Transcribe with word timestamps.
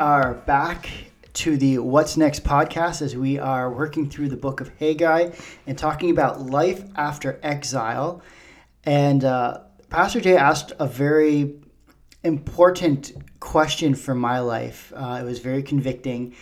are 0.00 0.32
back 0.32 0.88
to 1.34 1.58
the 1.58 1.76
What's 1.76 2.16
Next 2.16 2.42
podcast 2.42 3.02
as 3.02 3.14
we 3.14 3.38
are 3.38 3.70
working 3.70 4.08
through 4.08 4.30
the 4.30 4.36
book 4.36 4.62
of 4.62 4.70
Haggai 4.78 5.32
and 5.66 5.76
talking 5.76 6.08
about 6.08 6.40
life 6.40 6.82
after 6.96 7.38
exile. 7.42 8.22
And 8.84 9.22
uh, 9.22 9.60
Pastor 9.90 10.22
Jay 10.22 10.38
asked 10.38 10.72
a 10.78 10.86
very 10.86 11.54
important 12.24 13.12
question 13.40 13.94
for 13.94 14.14
my 14.14 14.40
life. 14.40 14.90
Uh, 14.96 15.18
it 15.20 15.24
was 15.24 15.38
very 15.38 15.62
convicting. 15.62 16.34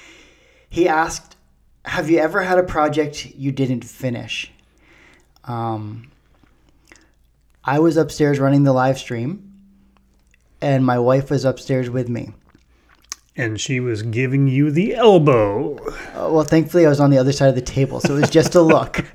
He 0.70 0.86
asked, 0.86 1.34
Have 1.84 2.08
you 2.08 2.20
ever 2.20 2.42
had 2.42 2.58
a 2.58 2.62
project 2.62 3.26
you 3.26 3.50
didn't 3.50 3.82
finish? 3.82 4.52
Um, 5.42 6.12
I 7.64 7.80
was 7.80 7.96
upstairs 7.96 8.38
running 8.38 8.62
the 8.62 8.72
live 8.72 8.98
stream, 8.98 9.52
and 10.60 10.86
my 10.86 11.00
wife 11.00 11.28
was 11.28 11.44
upstairs 11.44 11.90
with 11.90 12.08
me. 12.08 12.34
And 13.38 13.60
she 13.60 13.78
was 13.78 14.02
giving 14.02 14.48
you 14.48 14.70
the 14.70 14.96
elbow. 14.96 15.78
Uh, 15.78 16.28
well, 16.30 16.42
thankfully, 16.42 16.84
I 16.84 16.88
was 16.88 16.98
on 16.98 17.10
the 17.10 17.18
other 17.18 17.32
side 17.32 17.48
of 17.48 17.54
the 17.54 17.62
table, 17.62 18.00
so 18.00 18.16
it 18.16 18.20
was 18.20 18.30
just 18.30 18.54
a 18.56 18.60
look. 18.60 19.04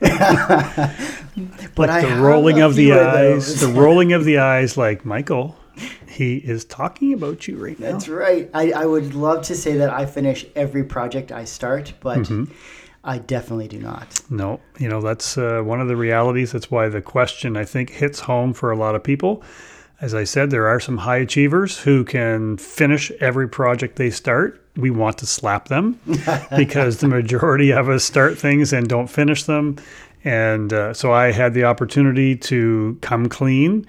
but 1.75 1.89
I 1.89 2.05
the 2.05 2.21
rolling 2.21 2.61
of 2.61 2.75
the 2.75 2.93
eyes, 2.93 3.59
the 3.59 3.67
rolling 3.67 4.13
of 4.13 4.23
the 4.23 4.37
eyes, 4.37 4.77
like 4.77 5.03
Michael, 5.05 5.57
he 6.07 6.37
is 6.37 6.63
talking 6.65 7.13
about 7.13 7.47
you 7.47 7.57
right 7.57 7.77
now. 7.79 7.91
That's 7.91 8.07
right. 8.07 8.49
I, 8.53 8.71
I 8.71 8.85
would 8.85 9.13
love 9.13 9.43
to 9.43 9.55
say 9.55 9.77
that 9.77 9.89
I 9.89 10.05
finish 10.05 10.45
every 10.55 10.83
project 10.83 11.31
I 11.31 11.43
start, 11.45 11.93
but 11.99 12.19
mm-hmm. 12.19 12.45
I 13.03 13.17
definitely 13.17 13.67
do 13.67 13.79
not. 13.79 14.21
No, 14.29 14.61
you 14.79 14.87
know 14.87 15.01
that's 15.01 15.37
uh, 15.37 15.61
one 15.63 15.81
of 15.81 15.87
the 15.87 15.97
realities. 15.97 16.51
That's 16.53 16.71
why 16.71 16.87
the 16.87 17.01
question 17.01 17.57
I 17.57 17.65
think 17.65 17.89
hits 17.89 18.21
home 18.21 18.53
for 18.53 18.71
a 18.71 18.77
lot 18.77 18.95
of 18.95 19.03
people 19.03 19.43
as 20.03 20.13
I 20.13 20.25
said, 20.25 20.49
there 20.49 20.67
are 20.67 20.81
some 20.81 20.97
high 20.97 21.19
achievers 21.19 21.79
who 21.79 22.03
can 22.03 22.57
finish 22.57 23.09
every 23.21 23.47
project 23.47 23.95
they 23.95 24.09
start. 24.09 24.61
We 24.75 24.89
want 24.89 25.17
to 25.19 25.25
slap 25.25 25.69
them 25.69 25.97
because 26.57 26.97
the 26.97 27.07
majority 27.07 27.71
of 27.71 27.87
us 27.87 28.03
start 28.03 28.37
things 28.37 28.73
and 28.73 28.85
don't 28.85 29.07
finish 29.07 29.43
them. 29.43 29.77
And 30.25 30.73
uh, 30.73 30.93
so 30.93 31.13
I 31.13 31.31
had 31.31 31.53
the 31.53 31.63
opportunity 31.63 32.35
to 32.35 32.97
come 32.99 33.29
clean, 33.29 33.87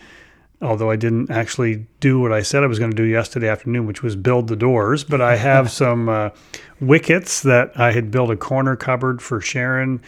although 0.63 0.89
I 0.89 0.95
didn't 0.95 1.33
actually 1.33 1.85
do 1.99 2.21
what 2.21 2.33
I 2.33 2.43
said 2.43 2.63
I 2.63 2.69
was 2.69 2.79
going 2.79 2.93
to 2.93 2.97
do 2.97 3.03
yesterday 3.03 3.49
afternoon, 3.49 3.85
which 3.85 4.05
was 4.05 4.15
build 4.15 4.47
the 4.47 4.55
doors. 4.55 5.03
But 5.03 5.21
I 5.21 5.35
have 5.35 5.69
some 5.83 6.09
uh, 6.09 6.31
wickets 6.79 7.43
that 7.43 7.73
I 7.75 7.91
had 7.91 8.13
built 8.13 8.31
a 8.31 8.37
corner 8.37 8.77
cupboard 8.77 9.21
for 9.21 9.41
Sharon 9.41 10.01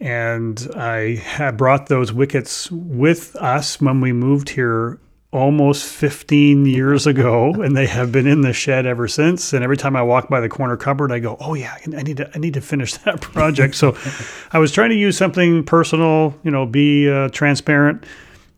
and 0.00 0.68
I 0.74 1.14
had 1.14 1.56
brought 1.56 1.86
those 1.86 2.12
wickets 2.12 2.68
with 2.72 3.36
us 3.36 3.80
when 3.80 4.00
we 4.00 4.12
moved 4.12 4.48
here 4.48 4.98
almost 5.34 5.84
15 5.86 6.64
years 6.64 7.08
ago 7.08 7.52
and 7.54 7.76
they 7.76 7.88
have 7.88 8.12
been 8.12 8.24
in 8.24 8.42
the 8.42 8.52
shed 8.52 8.86
ever 8.86 9.08
since 9.08 9.52
and 9.52 9.64
every 9.64 9.76
time 9.76 9.96
i 9.96 10.02
walk 10.02 10.28
by 10.28 10.40
the 10.40 10.48
corner 10.48 10.76
cupboard 10.76 11.10
i 11.10 11.18
go 11.18 11.36
oh 11.40 11.54
yeah 11.54 11.76
i 11.96 12.02
need 12.02 12.16
to 12.16 12.30
i 12.36 12.38
need 12.38 12.54
to 12.54 12.60
finish 12.60 12.94
that 12.98 13.20
project 13.20 13.74
so 13.74 13.96
i 14.52 14.58
was 14.60 14.70
trying 14.70 14.90
to 14.90 14.96
use 14.96 15.18
something 15.18 15.64
personal 15.64 16.32
you 16.44 16.52
know 16.52 16.64
be 16.64 17.10
uh, 17.10 17.28
transparent 17.30 18.04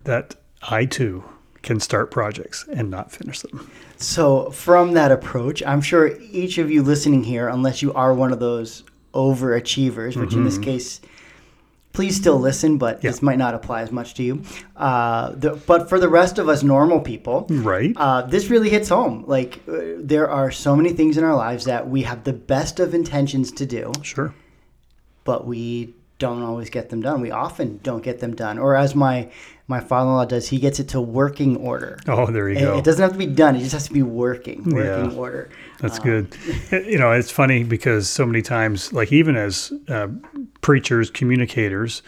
that 0.05 0.35
i 0.69 0.85
too 0.85 1.25
can 1.63 1.81
start 1.81 2.11
projects 2.11 2.67
and 2.71 2.91
not 2.91 3.11
finish 3.11 3.41
them 3.41 3.71
so 3.97 4.51
from 4.51 4.93
that 4.93 5.11
approach 5.11 5.63
i'm 5.63 5.81
sure 5.81 6.19
each 6.31 6.59
of 6.59 6.71
you 6.71 6.83
listening 6.83 7.25
here 7.25 7.49
unless 7.49 7.81
you 7.81 7.91
are 7.95 8.13
one 8.13 8.35
of 8.35 8.39
those 8.39 8.85
overachievers 9.15 10.15
which 10.15 10.29
mm-hmm. 10.29 10.41
in 10.41 10.45
this 10.45 10.57
mm-hmm. 10.57 10.65
case 10.65 11.01
please 11.97 12.15
still 12.15 12.39
listen, 12.39 12.77
but 12.77 13.03
yeah. 13.03 13.11
this 13.11 13.23
might 13.23 13.39
not 13.39 13.55
apply 13.55 13.81
as 13.81 13.91
much 13.91 14.13
to 14.13 14.23
you. 14.23 14.43
Uh, 14.77 15.31
the, 15.31 15.53
but 15.67 15.89
for 15.89 15.99
the 15.99 16.11
rest 16.11 16.39
of 16.39 16.47
us 16.47 16.62
normal 16.62 17.01
people, 17.01 17.47
right? 17.49 17.93
Uh, 17.97 18.21
this 18.21 18.51
really 18.51 18.69
hits 18.69 18.91
home. 18.91 19.25
Like 19.27 19.62
uh, 19.67 19.95
there 19.97 20.29
are 20.29 20.51
so 20.51 20.77
many 20.77 20.93
things 20.93 21.17
in 21.17 21.25
our 21.25 21.35
lives 21.35 21.65
that 21.65 21.89
we 21.89 22.03
have 22.03 22.25
the 22.25 22.35
best 22.35 22.81
of 22.81 22.93
intentions 22.93 23.51
to 23.53 23.65
do. 23.65 23.93
Sure. 24.03 24.35
But 25.25 25.47
we 25.47 25.95
don't 26.19 26.43
always 26.43 26.69
get 26.69 26.91
them 26.91 27.01
done. 27.01 27.23
We 27.23 27.31
often 27.31 27.81
don't 27.83 28.05
get 28.05 28.21
them 28.21 28.37
done. 28.37 28.59
Or 28.59 28.77
as 28.77 28.95
my 28.95 29.31
my 29.69 29.81
father-in-law 29.81 30.27
does, 30.27 30.49
he 30.49 30.59
gets 30.59 30.78
it 30.78 30.88
to 30.91 31.00
working 31.00 31.56
order. 31.56 31.99
Oh, 32.06 32.27
there 32.27 32.49
you 32.49 32.56
it, 32.56 32.60
go. 32.60 32.78
It 32.78 32.84
doesn't 32.84 33.03
have 33.03 33.12
to 33.12 33.19
be 33.19 33.27
done. 33.27 33.56
It 33.56 33.60
just 33.60 33.72
has 33.72 33.87
to 33.88 33.93
be 33.93 34.03
working, 34.03 34.62
working 34.65 35.10
yeah, 35.10 35.16
order. 35.16 35.50
That's 35.81 35.99
um, 35.99 36.04
good. 36.04 36.37
you 36.87 36.99
know, 36.99 37.10
it's 37.10 37.31
funny 37.31 37.65
because 37.65 38.09
so 38.09 38.25
many 38.25 38.43
times, 38.43 38.93
like 38.93 39.12
even 39.12 39.37
as 39.37 39.72
uh, 39.88 40.09
preachers, 40.60 41.10
communicators, 41.10 42.03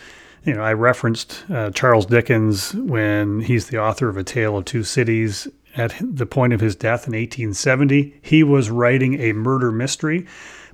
you 0.45 0.55
know, 0.55 0.63
I 0.63 0.73
referenced 0.73 1.45
uh, 1.51 1.71
Charles 1.73 2.07
Dickens 2.07 2.75
when 2.75 3.41
he's 3.41 3.69
the 3.69 3.79
author 3.79 4.09
of 4.09 4.17
A 4.17 4.25
Tale 4.25 4.57
of 4.57 4.65
Two 4.65 4.85
Cities. 4.85 5.49
At 5.77 5.95
the 6.01 6.27
point 6.27 6.53
of 6.53 6.61
his 6.61 6.75
death 6.75 7.07
in 7.07 7.13
1870, 7.13 8.21
he 8.23 8.43
was 8.43 8.71
writing 8.71 9.21
a 9.21 9.33
murder 9.33 9.71
mystery 9.71 10.27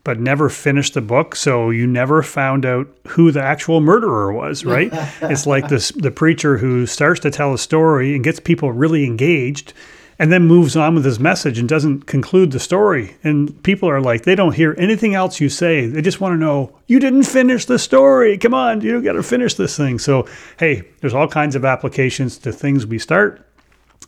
but 0.04 0.20
never 0.20 0.48
finished 0.48 0.94
the 0.94 1.00
book. 1.00 1.34
So 1.34 1.70
you 1.70 1.86
never 1.86 2.22
found 2.22 2.64
out 2.64 2.86
who 3.08 3.32
the 3.32 3.42
actual 3.42 3.80
murderer 3.80 4.32
was, 4.32 4.64
right? 4.74 4.90
it's 5.22 5.46
like 5.46 5.68
this 5.68 5.88
the 5.90 6.10
preacher 6.10 6.58
who 6.58 6.86
starts 6.86 7.20
to 7.20 7.30
tell 7.30 7.52
a 7.54 7.58
story 7.58 8.14
and 8.14 8.22
gets 8.22 8.38
people 8.38 8.72
really 8.72 9.04
engaged 9.04 9.72
and 10.18 10.30
then 10.30 10.46
moves 10.46 10.76
on 10.76 10.94
with 10.94 11.04
his 11.04 11.18
message 11.18 11.58
and 11.58 11.68
doesn't 11.68 12.06
conclude 12.06 12.52
the 12.52 12.60
story. 12.60 13.16
And 13.24 13.60
people 13.64 13.90
are 13.90 14.00
like, 14.00 14.22
they 14.22 14.36
don't 14.36 14.54
hear 14.54 14.74
anything 14.78 15.14
else 15.14 15.40
you 15.40 15.48
say. 15.48 15.86
They 15.86 16.02
just 16.02 16.20
want 16.20 16.34
to 16.34 16.38
know, 16.38 16.78
you 16.86 17.00
didn't 17.00 17.24
finish 17.24 17.64
the 17.64 17.80
story. 17.80 18.38
Come 18.38 18.54
on, 18.54 18.80
you 18.80 19.02
got 19.02 19.14
to 19.14 19.24
finish 19.24 19.54
this 19.54 19.76
thing. 19.76 19.98
So, 19.98 20.28
hey, 20.58 20.84
there's 21.00 21.14
all 21.14 21.26
kinds 21.26 21.56
of 21.56 21.64
applications 21.64 22.38
to 22.38 22.52
things 22.52 22.86
we 22.86 23.00
start 23.00 23.44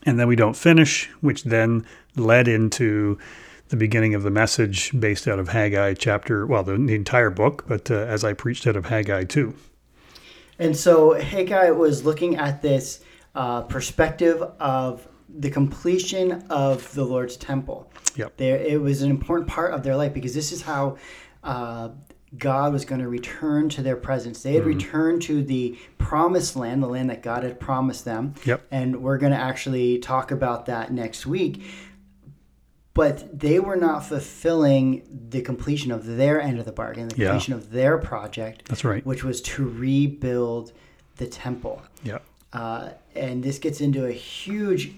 and 0.04 0.18
then 0.18 0.28
we 0.28 0.36
don't 0.36 0.56
finish, 0.56 1.10
which 1.20 1.42
then 1.44 1.84
led 2.14 2.46
into 2.48 3.18
the 3.68 3.76
beginning 3.76 4.14
of 4.14 4.22
the 4.22 4.30
message 4.30 4.98
based 4.98 5.26
out 5.26 5.38
of 5.38 5.48
Haggai 5.48 5.94
chapter, 5.94 6.46
well, 6.46 6.62
the, 6.62 6.76
the 6.76 6.94
entire 6.94 7.30
book, 7.30 7.64
but 7.66 7.90
uh, 7.90 7.94
as 7.94 8.24
I 8.24 8.32
preached 8.32 8.66
out 8.66 8.76
of 8.76 8.86
Haggai 8.86 9.24
too. 9.24 9.54
And 10.58 10.76
so 10.76 11.12
Haggai 11.12 11.70
was 11.70 12.04
looking 12.04 12.36
at 12.36 12.62
this 12.62 13.00
uh, 13.34 13.62
perspective 13.62 14.40
of 14.60 15.06
the 15.28 15.50
completion 15.50 16.44
of 16.48 16.92
the 16.94 17.04
Lord's 17.04 17.36
temple. 17.36 17.90
Yep. 18.14 18.36
There, 18.36 18.56
it 18.56 18.80
was 18.80 19.02
an 19.02 19.10
important 19.10 19.48
part 19.48 19.74
of 19.74 19.82
their 19.82 19.96
life 19.96 20.14
because 20.14 20.34
this 20.34 20.52
is 20.52 20.62
how 20.62 20.96
uh, 21.44 21.90
God 22.38 22.72
was 22.72 22.84
going 22.84 23.00
to 23.00 23.08
return 23.08 23.68
to 23.70 23.82
their 23.82 23.96
presence. 23.96 24.42
They 24.42 24.54
had 24.54 24.62
mm-hmm. 24.62 24.68
returned 24.78 25.22
to 25.22 25.42
the 25.42 25.78
promised 25.98 26.56
land, 26.56 26.82
the 26.82 26.88
land 26.88 27.10
that 27.10 27.22
God 27.22 27.42
had 27.42 27.60
promised 27.60 28.04
them. 28.04 28.34
Yep. 28.44 28.66
And 28.70 29.02
we're 29.02 29.18
going 29.18 29.32
to 29.32 29.38
actually 29.38 29.98
talk 29.98 30.30
about 30.30 30.66
that 30.66 30.92
next 30.92 31.26
week 31.26 31.62
but 32.96 33.38
they 33.38 33.60
were 33.60 33.76
not 33.76 34.06
fulfilling 34.06 35.02
the 35.28 35.42
completion 35.42 35.92
of 35.92 36.16
their 36.16 36.40
end 36.40 36.58
of 36.58 36.64
the 36.64 36.72
bargain, 36.72 37.08
the 37.08 37.14
completion 37.14 37.52
yeah. 37.52 37.58
of 37.58 37.70
their 37.70 37.98
project. 37.98 38.66
That's 38.70 38.84
right. 38.84 39.04
Which 39.04 39.22
was 39.22 39.42
to 39.42 39.68
rebuild 39.68 40.72
the 41.16 41.26
temple. 41.26 41.82
Yeah. 42.02 42.20
Uh, 42.54 42.92
and 43.14 43.44
this 43.44 43.58
gets 43.58 43.82
into 43.82 44.06
a 44.06 44.12
huge 44.12 44.92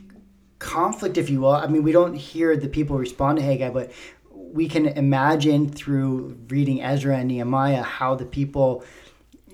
conflict, 0.61 1.19
if 1.19 1.29
you 1.29 1.41
will. 1.41 1.51
I 1.51 1.67
mean, 1.67 1.83
we 1.83 1.91
don't 1.91 2.15
hear 2.15 2.57
the 2.57 2.69
people 2.69 2.97
respond 2.97 3.39
to 3.39 3.45
Haggai, 3.45 3.71
but 3.71 3.91
we 4.31 4.69
can 4.69 4.87
imagine 4.87 5.69
through 5.69 6.39
reading 6.49 6.81
Ezra 6.81 7.17
and 7.17 7.27
Nehemiah 7.27 7.83
how 7.83 8.15
the 8.15 8.27
people 8.27 8.85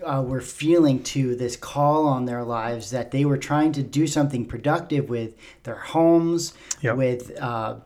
uh, 0.03 0.23
were 0.23 0.43
feeling 0.43 1.03
to 1.03 1.35
this 1.35 1.57
call 1.57 2.07
on 2.07 2.27
their 2.27 2.45
lives 2.45 2.91
that 2.91 3.11
they 3.11 3.25
were 3.25 3.39
trying 3.39 3.73
to 3.73 3.83
do 3.83 4.07
something 4.07 4.45
productive 4.45 5.09
with 5.09 5.35
their 5.63 5.77
homes, 5.77 6.53
yep. 6.83 6.99
with 6.99 7.35
uh, 7.41 7.77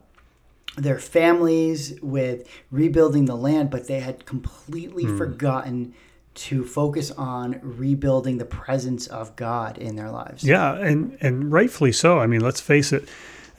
their 0.83 0.99
families, 0.99 1.99
with 2.01 2.49
rebuilding 2.71 3.25
the 3.25 3.37
land, 3.37 3.71
but 3.71 3.89
they 3.89 4.01
had 4.01 4.25
completely 4.25 5.05
mm. 5.05 5.19
forgotten 5.19 5.95
to 6.35 6.65
focus 6.65 7.11
on 7.13 7.59
rebuilding 7.63 8.39
the 8.39 8.45
presence 8.45 9.09
of 9.09 9.35
God 9.35 9.77
in 9.77 9.97
their 9.97 10.11
lives. 10.11 10.45
Yeah, 10.45 10.77
and 10.77 11.19
and 11.21 11.51
rightfully 11.51 11.93
so. 11.93 12.21
I 12.21 12.27
mean, 12.27 12.41
let's 12.41 12.61
face 12.61 12.93
it. 12.93 13.09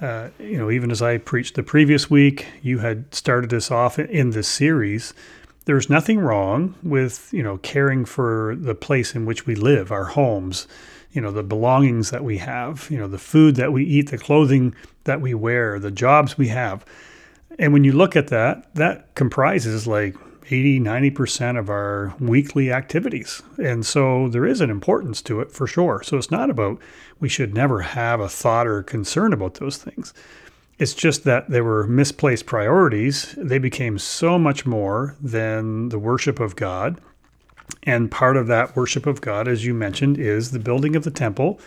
Uh, 0.02 0.30
you 0.40 0.58
know, 0.58 0.72
even 0.72 0.92
as 0.92 1.02
I 1.02 1.18
preached 1.18 1.56
the 1.56 1.64
previous 1.64 2.10
week, 2.10 2.48
you 2.62 2.80
had 2.80 3.14
started 3.14 3.54
us 3.54 3.70
off 3.70 4.00
in 4.00 4.30
this 4.30 4.48
series. 4.48 5.14
There's 5.66 5.90
nothing 5.90 6.20
wrong 6.20 6.76
with 6.82 7.30
you 7.34 7.44
know 7.44 7.58
caring 7.58 8.06
for 8.06 8.56
the 8.58 8.76
place 8.76 9.14
in 9.14 9.26
which 9.26 9.46
we 9.46 9.56
live, 9.56 9.92
our 9.92 10.06
homes, 10.06 10.66
you 11.12 11.22
know, 11.22 11.32
the 11.32 11.44
belongings 11.44 12.12
that 12.12 12.24
we 12.24 12.38
have, 12.38 12.88
you 12.90 12.98
know, 12.98 13.08
the 13.08 13.18
food 13.18 13.56
that 13.56 13.74
we 13.74 13.84
eat, 13.84 14.12
the 14.12 14.18
clothing 14.18 14.76
that 15.06 15.22
we 15.22 15.34
wear, 15.34 15.80
the 15.80 15.92
jobs 15.92 16.38
we 16.38 16.50
have. 16.50 16.86
And 17.58 17.74
when 17.74 17.84
you 17.84 17.92
look 17.92 18.16
at 18.16 18.28
that, 18.28 18.74
that 18.76 19.16
comprises 19.16 19.88
like 19.88 20.16
80, 20.52 20.80
90% 20.80 21.60
of 21.60 21.70
our 21.70 22.14
weekly 22.20 22.72
activities. 22.72 23.42
And 23.58 23.86
so 23.86 24.30
there 24.30 24.46
is 24.46 24.62
an 24.62 24.70
importance 24.70 25.22
to 25.24 25.42
it 25.42 25.52
for 25.52 25.68
sure. 25.68 26.02
So 26.04 26.18
it's 26.18 26.32
not 26.32 26.50
about 26.50 26.80
we 27.20 27.30
should 27.30 27.54
never 27.54 27.82
have 27.82 28.20
a 28.20 28.30
thought 28.30 28.68
or 28.68 28.84
concern 28.84 29.34
about 29.34 29.56
those 29.56 29.78
things. 29.78 30.14
It's 30.80 30.94
just 30.94 31.26
that 31.26 31.50
they 31.50 31.62
were 31.62 31.86
misplaced 31.88 32.46
priorities. 32.46 33.36
They 33.38 33.60
became 33.60 34.00
so 34.00 34.40
much 34.40 34.66
more 34.66 35.16
than 35.22 35.90
the 35.90 36.00
worship 36.00 36.40
of 36.40 36.56
God. 36.56 37.02
And 37.84 38.12
part 38.12 38.38
of 38.38 38.48
that 38.48 38.76
worship 38.76 39.06
of 39.06 39.22
God, 39.22 39.48
as 39.48 39.66
you 39.66 39.74
mentioned, 39.74 40.18
is 40.18 40.52
the 40.52 40.60
building 40.60 40.96
of 40.96 41.04
the 41.04 41.12
temple 41.12 41.60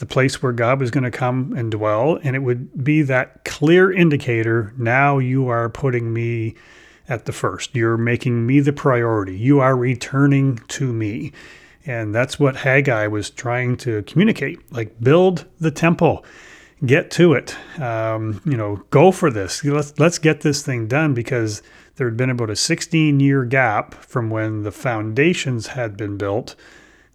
the 0.00 0.06
place 0.06 0.42
where 0.42 0.52
God 0.52 0.80
was 0.80 0.90
going 0.90 1.04
to 1.04 1.10
come 1.10 1.52
and 1.56 1.70
dwell. 1.70 2.18
And 2.22 2.34
it 2.34 2.38
would 2.40 2.82
be 2.82 3.02
that 3.02 3.44
clear 3.44 3.92
indicator 3.92 4.72
now 4.76 5.18
you 5.18 5.48
are 5.48 5.68
putting 5.68 6.12
me 6.12 6.56
at 7.08 7.26
the 7.26 7.32
first. 7.32 7.76
You're 7.76 7.98
making 7.98 8.46
me 8.46 8.60
the 8.60 8.72
priority. 8.72 9.36
You 9.36 9.60
are 9.60 9.76
returning 9.76 10.56
to 10.68 10.90
me. 10.90 11.32
And 11.84 12.14
that's 12.14 12.40
what 12.40 12.56
Haggai 12.56 13.08
was 13.08 13.28
trying 13.30 13.76
to 13.78 14.02
communicate 14.04 14.72
like, 14.72 14.98
build 15.00 15.44
the 15.60 15.70
temple, 15.70 16.24
get 16.84 17.10
to 17.12 17.34
it. 17.34 17.54
Um, 17.78 18.40
you 18.46 18.56
know, 18.56 18.82
go 18.90 19.12
for 19.12 19.30
this. 19.30 19.62
Let's, 19.62 19.98
let's 19.98 20.18
get 20.18 20.40
this 20.40 20.62
thing 20.62 20.88
done 20.88 21.12
because 21.12 21.62
there 22.00 22.08
had 22.08 22.16
been 22.16 22.30
about 22.30 22.48
a 22.48 22.56
16 22.56 23.20
year 23.20 23.44
gap 23.44 23.92
from 23.92 24.30
when 24.30 24.62
the 24.62 24.72
foundations 24.72 25.66
had 25.66 25.98
been 25.98 26.16
built. 26.16 26.56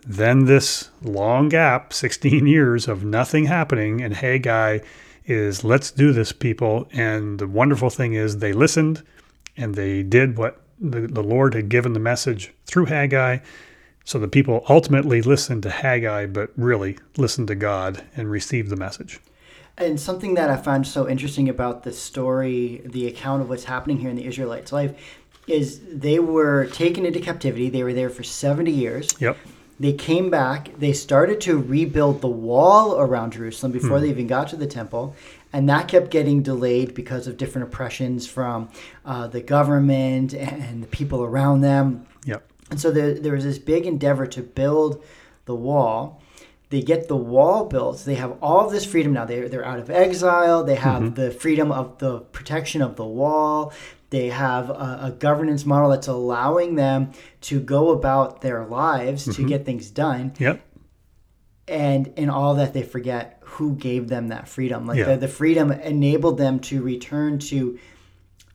Then 0.06 0.46
this 0.46 0.92
long 1.02 1.50
gap, 1.50 1.92
16 1.94 2.46
years 2.46 2.88
of 2.88 3.04
nothing 3.04 3.46
happening, 3.46 4.00
and 4.00 4.14
Haggai 4.14 4.82
is 5.26 5.64
let's 5.64 5.90
do 5.90 6.14
this, 6.14 6.32
people. 6.32 6.88
And 6.94 7.40
the 7.40 7.48
wonderful 7.48 7.90
thing 7.90 8.14
is 8.14 8.38
they 8.38 8.54
listened 8.54 9.02
and 9.58 9.74
they 9.74 10.04
did 10.04 10.38
what 10.38 10.62
the, 10.80 11.08
the 11.08 11.24
Lord 11.24 11.56
had 11.56 11.68
given 11.68 11.94
the 11.94 12.00
message 12.00 12.54
through 12.68 12.86
Haggai. 12.86 13.40
So 14.04 14.20
the 14.20 14.28
people 14.28 14.64
ultimately 14.70 15.24
listened 15.24 15.64
to 15.64 15.72
Haggai, 15.72 16.28
but 16.28 16.52
really 16.56 17.00
listened 17.18 17.48
to 17.48 17.56
God 17.56 18.04
and 18.16 18.30
received 18.30 18.70
the 18.70 18.76
message. 18.76 19.20
And 19.78 20.00
something 20.00 20.36
that 20.36 20.50
I 20.50 20.58
found 20.58 20.88
so 20.88 21.08
interesting 21.08 21.50
about 21.50 21.84
the 21.84 21.92
story, 21.92 22.82
the 22.86 23.08
account 23.08 23.42
of 23.42 23.50
what's 23.50 23.66
happening 23.66 24.00
here 24.00 24.10
in 24.10 24.16
the 24.16 24.26
Israelites' 24.26 24.72
life, 24.72 24.94
is 25.48 25.82
they 25.92 26.20
were 26.20 26.66
taken 26.68 27.06
into 27.06 27.20
captivity. 27.20 27.70
They 27.70 27.84
were 27.84 27.94
there 27.94 28.10
for 28.10 28.24
70 28.24 28.72
years. 28.72 29.10
Yep. 29.20 29.38
They 29.80 29.92
came 29.92 30.30
back. 30.30 30.70
They 30.80 30.94
started 30.94 31.42
to 31.42 31.58
rebuild 31.58 32.22
the 32.22 32.30
wall 32.30 32.98
around 32.98 33.34
Jerusalem 33.34 33.74
before 33.74 34.00
they 34.00 34.10
even 34.10 34.28
got 34.28 34.48
to 34.50 34.56
the 34.56 34.68
temple. 34.68 35.16
And 35.52 35.70
that 35.70 35.90
kept 35.90 36.10
getting 36.12 36.42
delayed 36.42 36.94
because 36.94 37.28
of 37.28 37.36
different 37.38 37.68
oppressions 37.68 38.26
from 38.26 38.70
uh, 39.06 39.28
the 39.28 39.42
government 39.42 40.34
and 40.34 40.82
the 40.82 40.88
people 40.88 41.24
around 41.24 41.62
them. 41.62 42.06
Yep. 42.26 42.50
And 42.72 42.80
so 42.80 42.90
there, 42.92 43.14
there 43.14 43.34
was 43.34 43.44
this 43.44 43.60
big 43.60 43.86
endeavor 43.86 44.26
to 44.28 44.42
build 44.42 45.04
the 45.46 45.56
wall. 45.56 46.22
They 46.70 46.82
get 46.82 47.08
the 47.08 47.16
wall 47.16 47.66
built. 47.66 48.04
They 48.06 48.16
have 48.16 48.38
all 48.42 48.70
this 48.70 48.86
freedom 48.86 49.14
now. 49.14 49.26
They're, 49.26 49.48
they're 49.48 49.66
out 49.66 49.80
of 49.80 49.90
exile. 49.90 50.64
They 50.64 50.76
have 50.76 51.04
mm-hmm. 51.04 51.14
the 51.14 51.32
freedom 51.32 51.72
of 51.72 51.98
the 52.00 52.20
protection 52.20 52.82
of 52.82 52.96
the 52.96 53.06
wall. 53.06 53.74
They 54.10 54.30
have 54.30 54.70
a, 54.70 55.00
a 55.04 55.16
governance 55.18 55.66
model 55.66 55.90
that's 55.90 56.08
allowing 56.08 56.76
them 56.76 57.12
to 57.42 57.60
go 57.60 57.92
about 57.92 58.42
their 58.42 58.66
lives 58.66 59.26
to 59.26 59.32
mm-hmm. 59.32 59.48
get 59.48 59.66
things 59.66 59.92
done. 59.92 60.34
Yep. 60.40 60.62
And 61.68 62.08
in 62.16 62.30
all 62.30 62.56
that, 62.56 62.74
they 62.74 62.84
forget 62.84 63.42
who 63.42 63.76
gave 63.76 64.08
them 64.08 64.28
that 64.30 64.48
freedom. 64.48 64.86
Like 64.86 64.98
Yeah. 64.98 65.06
the, 65.06 65.18
the 65.18 65.28
freedom 65.28 65.72
enabled 65.72 66.38
them 66.38 66.60
to 66.62 66.82
return 66.82 67.40
to 67.40 67.80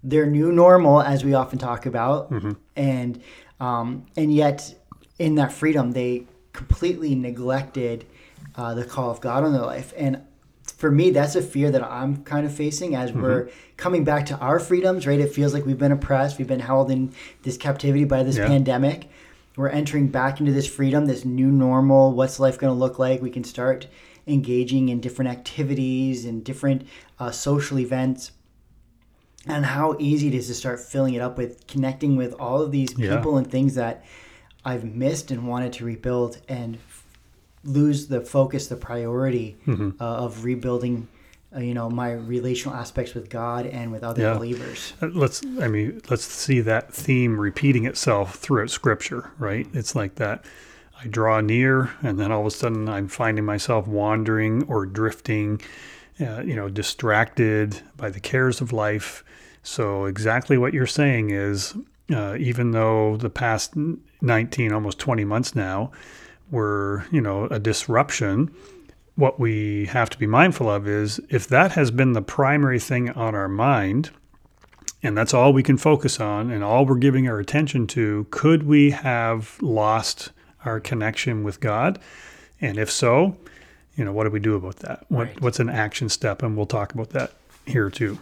their 0.02 0.26
new 0.26 0.52
normal, 0.52 1.00
as 1.02 1.24
we 1.24 1.34
often 1.34 1.58
talk 1.58 1.86
about, 1.86 2.30
mm-hmm. 2.30 2.52
and 2.74 3.20
um, 3.60 4.06
and 4.16 4.32
yet 4.32 4.74
in 5.18 5.34
that 5.34 5.52
freedom, 5.52 5.92
they 5.92 6.26
completely 6.64 7.14
neglected 7.14 8.04
uh, 8.54 8.74
the 8.74 8.84
call 8.84 9.10
of 9.10 9.20
God 9.20 9.44
on 9.44 9.52
their 9.52 9.62
life. 9.62 9.92
And 9.96 10.20
for 10.76 10.90
me, 10.90 11.10
that's 11.10 11.34
a 11.36 11.42
fear 11.42 11.70
that 11.70 11.82
I'm 11.82 12.22
kind 12.24 12.44
of 12.46 12.54
facing 12.54 12.94
as 12.94 13.12
we're 13.12 13.48
coming 13.76 14.04
back 14.04 14.26
to 14.26 14.36
our 14.38 14.58
freedoms. 14.58 15.06
Right? 15.06 15.20
It 15.20 15.32
feels 15.32 15.54
like 15.54 15.64
we've 15.64 15.78
been 15.78 15.92
oppressed, 15.92 16.38
we've 16.38 16.46
been 16.46 16.60
held 16.60 16.90
in 16.90 17.12
this 17.42 17.56
captivity 17.56 18.04
by 18.04 18.22
this 18.22 18.36
Yeah. 18.36 18.46
pandemic. 18.46 19.08
We're 19.56 19.68
entering 19.68 20.08
back 20.08 20.38
into 20.40 20.52
this 20.52 20.66
freedom, 20.66 21.06
this 21.06 21.24
new 21.24 21.50
normal. 21.50 22.12
What's 22.12 22.38
life 22.38 22.58
going 22.58 22.72
to 22.72 22.78
look 22.78 22.98
like? 22.98 23.20
We 23.20 23.30
can 23.30 23.44
start 23.44 23.86
engaging 24.26 24.88
in 24.90 25.00
different 25.00 25.30
activities 25.30 26.24
and 26.24 26.44
different 26.44 26.82
uh, 27.18 27.30
social 27.30 27.78
events 27.78 28.32
and 29.46 29.64
how 29.64 29.96
easy 29.98 30.28
it 30.28 30.34
is 30.34 30.46
to 30.48 30.54
start 30.54 30.78
filling 30.78 31.14
it 31.14 31.20
up 31.22 31.36
with 31.38 31.66
connecting 31.66 32.16
with 32.16 32.32
all 32.34 32.60
of 32.62 32.70
these 32.70 32.90
Yeah. 32.96 33.16
people 33.16 33.36
and 33.38 33.50
things 33.50 33.74
that 33.74 34.04
I've 34.64 34.84
missed 34.84 35.30
and 35.30 35.46
wanted 35.48 35.72
to 35.74 35.84
rebuild 35.84 36.38
and 36.48 36.76
f- 36.76 37.04
lose 37.64 38.06
the 38.08 38.20
focus, 38.20 38.66
the 38.68 38.76
priority 38.76 39.56
Mm-hmm. 39.66 39.90
uh, 40.00 40.04
of 40.04 40.44
rebuilding, 40.44 41.08
uh, 41.54 41.60
you 41.60 41.74
know, 41.74 41.88
my 41.90 42.12
relational 42.12 42.76
aspects 42.76 43.14
with 43.14 43.28
God 43.30 43.66
and 43.66 43.90
with 43.92 44.02
other 44.04 44.22
Yeah. 44.22 44.34
believers. 44.34 44.92
Uh, 45.00 45.08
Let's, 45.12 45.42
I 45.60 45.68
mean, 45.68 46.00
let's 46.10 46.24
see 46.24 46.60
that 46.60 46.92
theme 46.92 47.38
repeating 47.40 47.84
itself 47.86 48.36
throughout 48.36 48.70
Scripture, 48.70 49.30
right? 49.38 49.66
It's 49.72 49.94
like 49.94 50.16
that. 50.16 50.44
I 51.02 51.06
draw 51.06 51.40
near, 51.40 51.90
and 52.02 52.18
then 52.18 52.30
all 52.30 52.40
of 52.40 52.46
a 52.46 52.50
sudden 52.50 52.86
I'm 52.86 53.08
finding 53.08 53.44
myself 53.46 53.86
wandering 53.86 54.64
or 54.64 54.84
drifting, 54.84 55.60
uh, 56.20 56.42
you 56.42 56.54
know, 56.54 56.68
distracted 56.68 57.80
by 57.96 58.10
the 58.10 58.20
cares 58.20 58.60
of 58.60 58.70
life. 58.72 59.24
So, 59.62 60.04
exactly 60.04 60.58
what 60.58 60.74
you're 60.74 60.86
saying 60.86 61.30
is, 61.30 61.74
uh, 62.14 62.36
even 62.38 62.72
though 62.72 63.16
the 63.16 63.30
past 63.30 63.72
19, 64.20 64.72
almost 64.72 64.98
20 64.98 65.24
months 65.24 65.54
now, 65.54 65.90
were, 66.50 67.06
you 67.10 67.20
know, 67.20 67.44
a 67.46 67.58
disruption, 67.58 68.54
what 69.16 69.38
we 69.38 69.86
have 69.86 70.10
to 70.10 70.18
be 70.18 70.26
mindful 70.26 70.70
of 70.70 70.88
is 70.88 71.20
if 71.28 71.46
that 71.48 71.72
has 71.72 71.90
been 71.90 72.12
the 72.12 72.22
primary 72.22 72.80
thing 72.80 73.10
on 73.10 73.34
our 73.34 73.48
mind, 73.48 74.10
and 75.02 75.16
that's 75.16 75.32
all 75.32 75.52
we 75.52 75.62
can 75.62 75.76
focus 75.76 76.20
on 76.20 76.50
and 76.50 76.62
all 76.64 76.84
we're 76.84 76.96
giving 76.96 77.28
our 77.28 77.38
attention 77.38 77.86
to, 77.88 78.26
could 78.30 78.64
we 78.64 78.90
have 78.90 79.56
lost 79.62 80.30
our 80.64 80.80
connection 80.80 81.42
with 81.42 81.60
God? 81.60 81.98
And 82.60 82.78
if 82.78 82.90
so, 82.90 83.36
you 83.96 84.04
know, 84.04 84.12
what 84.12 84.24
do 84.24 84.30
we 84.30 84.40
do 84.40 84.54
about 84.54 84.76
that? 84.76 85.04
What, 85.08 85.28
Right. 85.28 85.40
What's 85.40 85.60
an 85.60 85.70
action 85.70 86.08
step? 86.08 86.42
And 86.42 86.56
we'll 86.56 86.66
talk 86.66 86.92
about 86.92 87.10
that 87.10 87.32
here 87.66 87.90
too. 87.90 88.18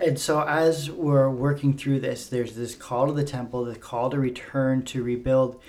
And 0.00 0.18
so, 0.18 0.42
as 0.42 0.90
we're 0.90 1.28
working 1.30 1.76
through 1.76 2.00
this, 2.00 2.26
there's 2.28 2.54
this 2.54 2.74
call 2.74 3.06
to 3.08 3.12
the 3.12 3.24
temple, 3.24 3.64
the 3.64 3.76
call 3.76 4.10
to 4.10 4.18
return, 4.18 4.82
to 4.84 5.02
rebuild. 5.02 5.60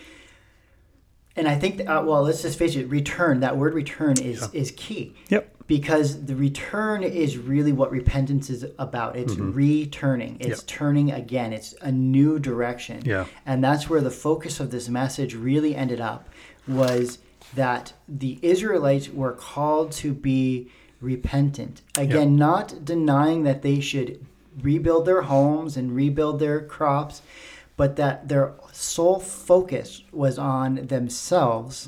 And 1.35 1.47
I 1.47 1.55
think, 1.55 1.79
uh, 1.81 2.03
well, 2.05 2.23
let's 2.23 2.41
just 2.41 2.59
face 2.59 2.75
it, 2.75 2.89
return, 2.89 3.39
that 3.39 3.57
word 3.57 3.73
return 3.73 4.19
is, 4.19 4.49
is 4.53 4.71
key. 4.75 5.15
Yep. 5.29 5.55
Because 5.65 6.25
the 6.25 6.35
return 6.35 7.03
is 7.03 7.37
really 7.37 7.71
what 7.71 7.89
repentance 7.91 8.49
is 8.49 8.65
about. 8.77 9.15
It's 9.15 9.35
returning, 9.35 10.35
it's 10.41 10.43
Mm-hmm. 10.43 10.49
Yep. 10.51 10.59
turning 10.67 11.11
again, 11.11 11.53
it's 11.53 11.73
a 11.81 11.91
new 11.91 12.37
direction. 12.39 13.01
Yeah. 13.05 13.25
And 13.45 13.63
that's 13.63 13.89
where 13.89 14.01
the 14.01 14.11
focus 14.11 14.59
of 14.59 14.71
this 14.71 14.89
message 14.89 15.33
really 15.33 15.73
ended 15.73 16.01
up 16.01 16.27
was 16.67 17.19
that 17.55 17.93
the 18.09 18.37
Israelites 18.41 19.07
were 19.09 19.31
called 19.31 19.93
to 19.93 20.13
be 20.13 20.69
repentant. 20.99 21.81
Again, 21.97 22.35
not 22.35 22.83
denying 22.83 23.43
that 23.43 23.61
they 23.61 23.79
should 23.79 24.25
rebuild 24.61 25.05
their 25.05 25.23
homes 25.23 25.77
and 25.77 25.95
rebuild 25.95 26.39
their 26.39 26.61
crops, 26.61 27.21
but 27.77 27.95
that 27.95 28.27
their 28.27 28.53
sole 28.71 29.19
focus 29.19 30.03
was 30.11 30.37
on 30.37 30.87
themselves 30.87 31.87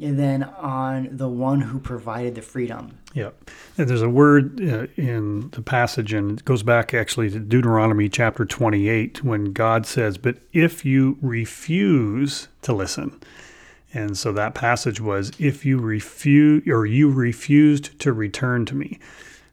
and 0.00 0.18
then 0.18 0.44
on 0.44 1.08
the 1.12 1.28
one 1.28 1.60
who 1.60 1.78
provided 1.78 2.34
the 2.34 2.42
freedom. 2.42 2.98
Yeah. 3.12 3.30
And 3.76 3.88
there's 3.88 4.02
a 4.02 4.08
word 4.08 4.60
uh, 4.60 4.86
in 4.96 5.50
the 5.50 5.62
passage, 5.62 6.12
and 6.12 6.38
it 6.38 6.44
goes 6.44 6.62
back 6.62 6.94
actually 6.94 7.28
to 7.30 7.38
Deuteronomy 7.38 8.08
chapter 8.08 8.44
28 8.44 9.22
when 9.22 9.52
God 9.52 9.84
says, 9.86 10.16
But 10.16 10.38
if 10.52 10.84
you 10.84 11.18
refuse 11.20 12.48
to 12.62 12.72
listen, 12.72 13.20
and 13.92 14.16
so 14.16 14.32
that 14.32 14.54
passage 14.54 15.00
was, 15.00 15.32
If 15.38 15.66
you 15.66 15.78
refuse, 15.78 16.62
or 16.66 16.86
you 16.86 17.10
refused 17.10 17.98
to 18.00 18.12
return 18.12 18.64
to 18.66 18.74
me. 18.74 18.98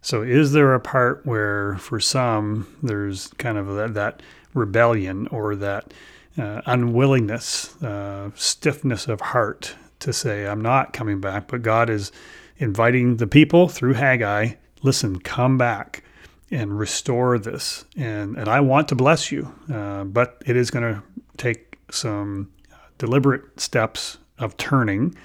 So 0.01 0.21
is 0.21 0.51
there 0.51 0.73
a 0.73 0.79
part 0.79 1.25
where 1.25 1.77
for 1.77 1.99
some 1.99 2.67
there's 2.81 3.27
kind 3.37 3.57
of 3.57 3.75
that, 3.75 3.93
that 3.95 4.21
rebellion 4.53 5.27
or 5.27 5.55
that 5.55 5.93
uh, 6.37 6.61
unwillingness, 6.65 7.81
uh, 7.81 8.29
stiffness 8.35 9.07
of 9.07 9.21
heart 9.21 9.75
to 9.99 10.13
say, 10.13 10.45
I'm 10.45 10.61
not 10.61 10.93
coming 10.93 11.19
back, 11.19 11.47
but 11.47 11.61
God 11.61 11.89
is 11.89 12.11
inviting 12.57 13.17
the 13.17 13.27
people 13.27 13.67
through 13.67 13.93
Haggai, 13.93 14.53
listen, 14.83 15.19
come 15.19 15.57
back 15.57 16.03
and 16.51 16.77
restore 16.77 17.37
this. 17.39 17.85
And, 17.95 18.37
and 18.37 18.47
I 18.47 18.59
want 18.59 18.87
to 18.89 18.95
bless 18.95 19.31
you, 19.31 19.53
uh, 19.71 20.03
but 20.05 20.41
it 20.45 20.55
is 20.55 20.71
going 20.71 20.95
to 20.95 21.03
take 21.37 21.77
some 21.91 22.51
deliberate 22.97 23.59
steps 23.59 24.17
of 24.39 24.55
turning 24.57 25.15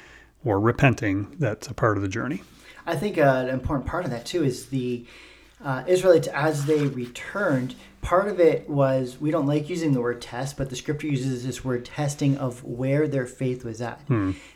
or 0.45 0.59
repenting. 0.59 1.35
That's 1.39 1.69
a 1.69 1.75
part 1.75 1.97
of 1.97 2.03
the 2.03 2.09
journey. 2.09 2.43
I 2.87 2.97
think 2.97 3.19
uh, 3.19 3.45
an 3.47 3.49
important 3.49 3.87
part 3.89 4.05
of 4.05 4.11
that 4.11 4.27
too 4.27 4.45
is 4.45 4.67
the 4.67 5.05
uh, 5.65 5.85
Israelites 5.87 6.29
as 6.29 6.67
they 6.67 6.87
returned. 6.87 7.75
Part 8.01 8.27
of 8.27 8.41
it 8.41 8.69
was 8.69 9.21
we 9.21 9.31
don't 9.31 9.47
like 9.47 9.71
using 9.71 9.93
the 9.93 10.01
word 10.01 10.21
test, 10.21 10.57
but 10.57 10.71
the 10.71 10.75
scripture 10.75 11.07
uses 11.07 11.47
this 11.47 11.65
word 11.65 11.85
testing 11.85 12.37
of 12.37 12.65
where 12.65 13.07
their 13.07 13.27
faith 13.27 13.65
was 13.65 13.81
at. 13.81 14.01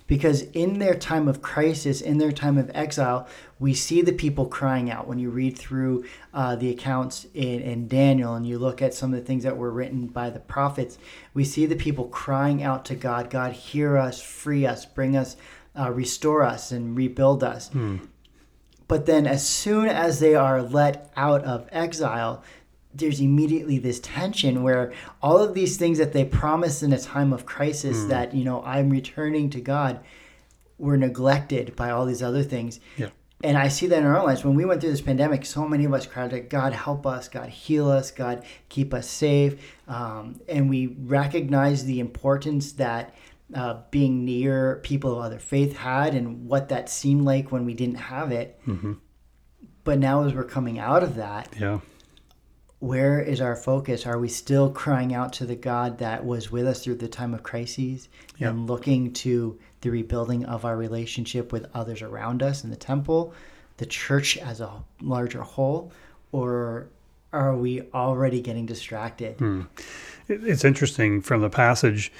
Because 0.08 0.42
in 0.52 0.80
their 0.80 0.94
time 0.96 1.28
of 1.28 1.42
crisis, 1.42 2.00
in 2.00 2.18
their 2.18 2.32
time 2.32 2.58
of 2.58 2.68
exile, 2.74 3.28
we 3.60 3.72
see 3.72 4.02
the 4.02 4.12
people 4.12 4.46
crying 4.46 4.90
out. 4.90 5.06
When 5.06 5.20
you 5.20 5.30
read 5.30 5.56
through 5.56 6.04
uh, 6.34 6.56
the 6.56 6.70
accounts 6.70 7.26
in, 7.34 7.60
in 7.60 7.86
Daniel 7.86 8.34
and 8.34 8.44
you 8.44 8.58
look 8.58 8.82
at 8.82 8.94
some 8.94 9.14
of 9.14 9.20
the 9.20 9.24
things 9.24 9.44
that 9.44 9.56
were 9.56 9.70
written 9.70 10.08
by 10.08 10.28
the 10.30 10.40
prophets, 10.40 10.98
we 11.32 11.44
see 11.44 11.66
the 11.66 11.76
people 11.76 12.06
crying 12.08 12.64
out 12.64 12.84
to 12.86 12.96
God 12.96 13.30
God, 13.30 13.52
hear 13.52 13.96
us, 13.96 14.20
free 14.20 14.66
us, 14.66 14.84
bring 14.84 15.16
us 15.16 15.36
uh, 15.78 15.92
restore 15.92 16.42
us 16.42 16.72
and 16.72 16.96
rebuild 16.96 17.44
us. 17.44 17.70
But 18.88 19.06
then, 19.06 19.26
as 19.26 19.46
soon 19.46 19.88
as 19.88 20.20
they 20.20 20.34
are 20.34 20.62
let 20.62 21.10
out 21.16 21.44
of 21.44 21.68
exile, 21.72 22.42
there's 22.94 23.20
immediately 23.20 23.78
this 23.78 24.00
tension 24.00 24.62
where 24.62 24.92
all 25.22 25.38
of 25.38 25.54
these 25.54 25.76
things 25.76 25.98
that 25.98 26.12
they 26.12 26.24
promised 26.24 26.82
in 26.82 26.92
a 26.92 26.98
time 26.98 27.32
of 27.32 27.44
crisis 27.44 28.04
that, 28.04 28.34
you 28.34 28.44
know, 28.44 28.62
I'm 28.62 28.90
returning 28.90 29.50
to 29.50 29.60
God 29.60 30.00
were 30.78 30.96
neglected 30.96 31.74
by 31.76 31.90
all 31.90 32.06
these 32.06 32.22
other 32.22 32.42
things. 32.42 32.80
Yeah. 32.96 33.10
And 33.44 33.58
I 33.58 33.68
see 33.68 33.86
that 33.88 33.98
in 33.98 34.06
our 34.06 34.24
lives. 34.24 34.44
When 34.44 34.54
we 34.54 34.64
went 34.64 34.80
through 34.80 34.92
this 34.92 35.02
pandemic, 35.02 35.44
so 35.44 35.68
many 35.68 35.84
of 35.84 35.92
us 35.92 36.06
cried 36.06 36.32
out, 36.32 36.48
God 36.48 36.72
help 36.72 37.06
us, 37.06 37.28
God 37.28 37.50
heal 37.50 37.90
us, 37.90 38.10
God 38.10 38.44
keep 38.70 38.94
us 38.94 39.06
safe. 39.06 39.60
Um, 39.88 40.40
and 40.48 40.70
we 40.70 40.86
recognize 40.86 41.84
the 41.84 42.00
importance 42.00 42.72
that 42.72 43.14
uh, 43.54 43.80
being 43.90 44.24
near 44.24 44.76
people 44.82 45.12
of 45.12 45.18
other 45.24 45.38
faith 45.38 45.76
had 45.76 46.14
and 46.14 46.46
what 46.48 46.68
that 46.70 46.88
seemed 46.88 47.24
like 47.24 47.52
when 47.52 47.64
we 47.64 47.74
didn't 47.74 47.94
have 47.96 48.32
it. 48.32 48.60
But 49.84 49.98
now, 50.00 50.24
as 50.24 50.34
we're 50.34 50.44
coming 50.44 50.78
out 50.80 51.02
of 51.04 51.14
that, 51.14 51.54
Yeah. 51.58 51.78
where 52.80 53.20
is 53.20 53.40
our 53.40 53.54
focus? 53.54 54.04
Are 54.04 54.18
we 54.18 54.28
still 54.28 54.70
crying 54.70 55.14
out 55.14 55.32
to 55.34 55.46
the 55.46 55.54
God 55.54 55.98
that 55.98 56.24
was 56.24 56.50
with 56.50 56.66
us 56.66 56.82
through 56.82 56.96
the 56.96 57.08
time 57.08 57.34
of 57.34 57.42
crises 57.44 58.08
Yeah. 58.36 58.50
and 58.50 58.66
looking 58.66 59.12
to 59.14 59.58
the 59.80 59.90
rebuilding 59.90 60.44
of 60.44 60.64
our 60.64 60.76
relationship 60.76 61.52
with 61.52 61.66
others 61.72 62.02
around 62.02 62.42
us 62.42 62.64
in 62.64 62.70
the 62.70 62.76
temple, 62.76 63.32
the 63.76 63.86
church 63.86 64.36
as 64.38 64.60
a 64.60 64.82
larger 65.00 65.42
whole? 65.42 65.92
Or 66.32 66.88
are 67.32 67.56
we 67.56 67.82
already 67.94 68.40
getting 68.40 68.66
distracted? 68.66 69.40
It- 70.28 70.42
It's 70.44 70.64
interesting 70.64 71.20
from 71.20 71.42
the 71.42 71.50
passage, 71.50 72.10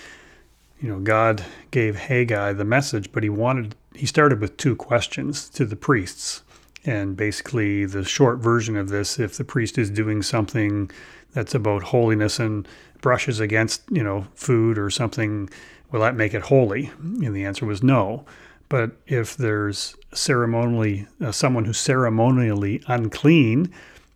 you 0.81 0.89
know, 0.89 1.01
God 1.01 1.45
gave 1.71 1.97
Haggai 1.97 2.53
the 2.53 2.65
message, 2.65 3.13
but 3.13 3.23
he 3.23 3.29
wanted, 3.29 3.75
he 3.95 4.07
started 4.07 4.41
with 4.41 4.57
two 4.57 4.77
questions 4.77 5.49
to 5.51 5.65
the 5.65 5.77
priests. 5.77 6.43
And 6.85 7.17
basically, 7.17 7.85
the 7.85 8.05
short 8.05 8.39
version 8.39 8.77
of 8.77 8.89
this 8.89 9.19
if 9.19 9.37
the 9.37 9.45
priest 9.45 9.77
is 9.77 9.91
doing 9.91 10.23
something 10.23 10.91
that's 11.33 11.55
about 11.55 11.83
holiness 11.83 12.39
and 12.39 12.69
brushes 13.01 13.41
against, 13.41 13.83
you 13.91 14.03
know, 14.03 14.27
food 14.35 14.79
or 14.79 14.91
something, 14.91 15.51
will 15.91 16.01
that 16.01 16.15
make 16.15 16.35
it 16.35 16.43
holy? 16.43 16.91
And 17.01 17.35
the 17.35 17.45
answer 17.45 17.67
was 17.67 17.83
no. 17.83 18.25
But 18.69 18.93
if 19.07 19.37
there's 19.37 19.97
ceremonially 20.13 21.07
uh, 21.21 21.33
someone 21.33 21.65
who's 21.65 21.79
ceremonially 21.79 22.83
unclean 22.87 23.73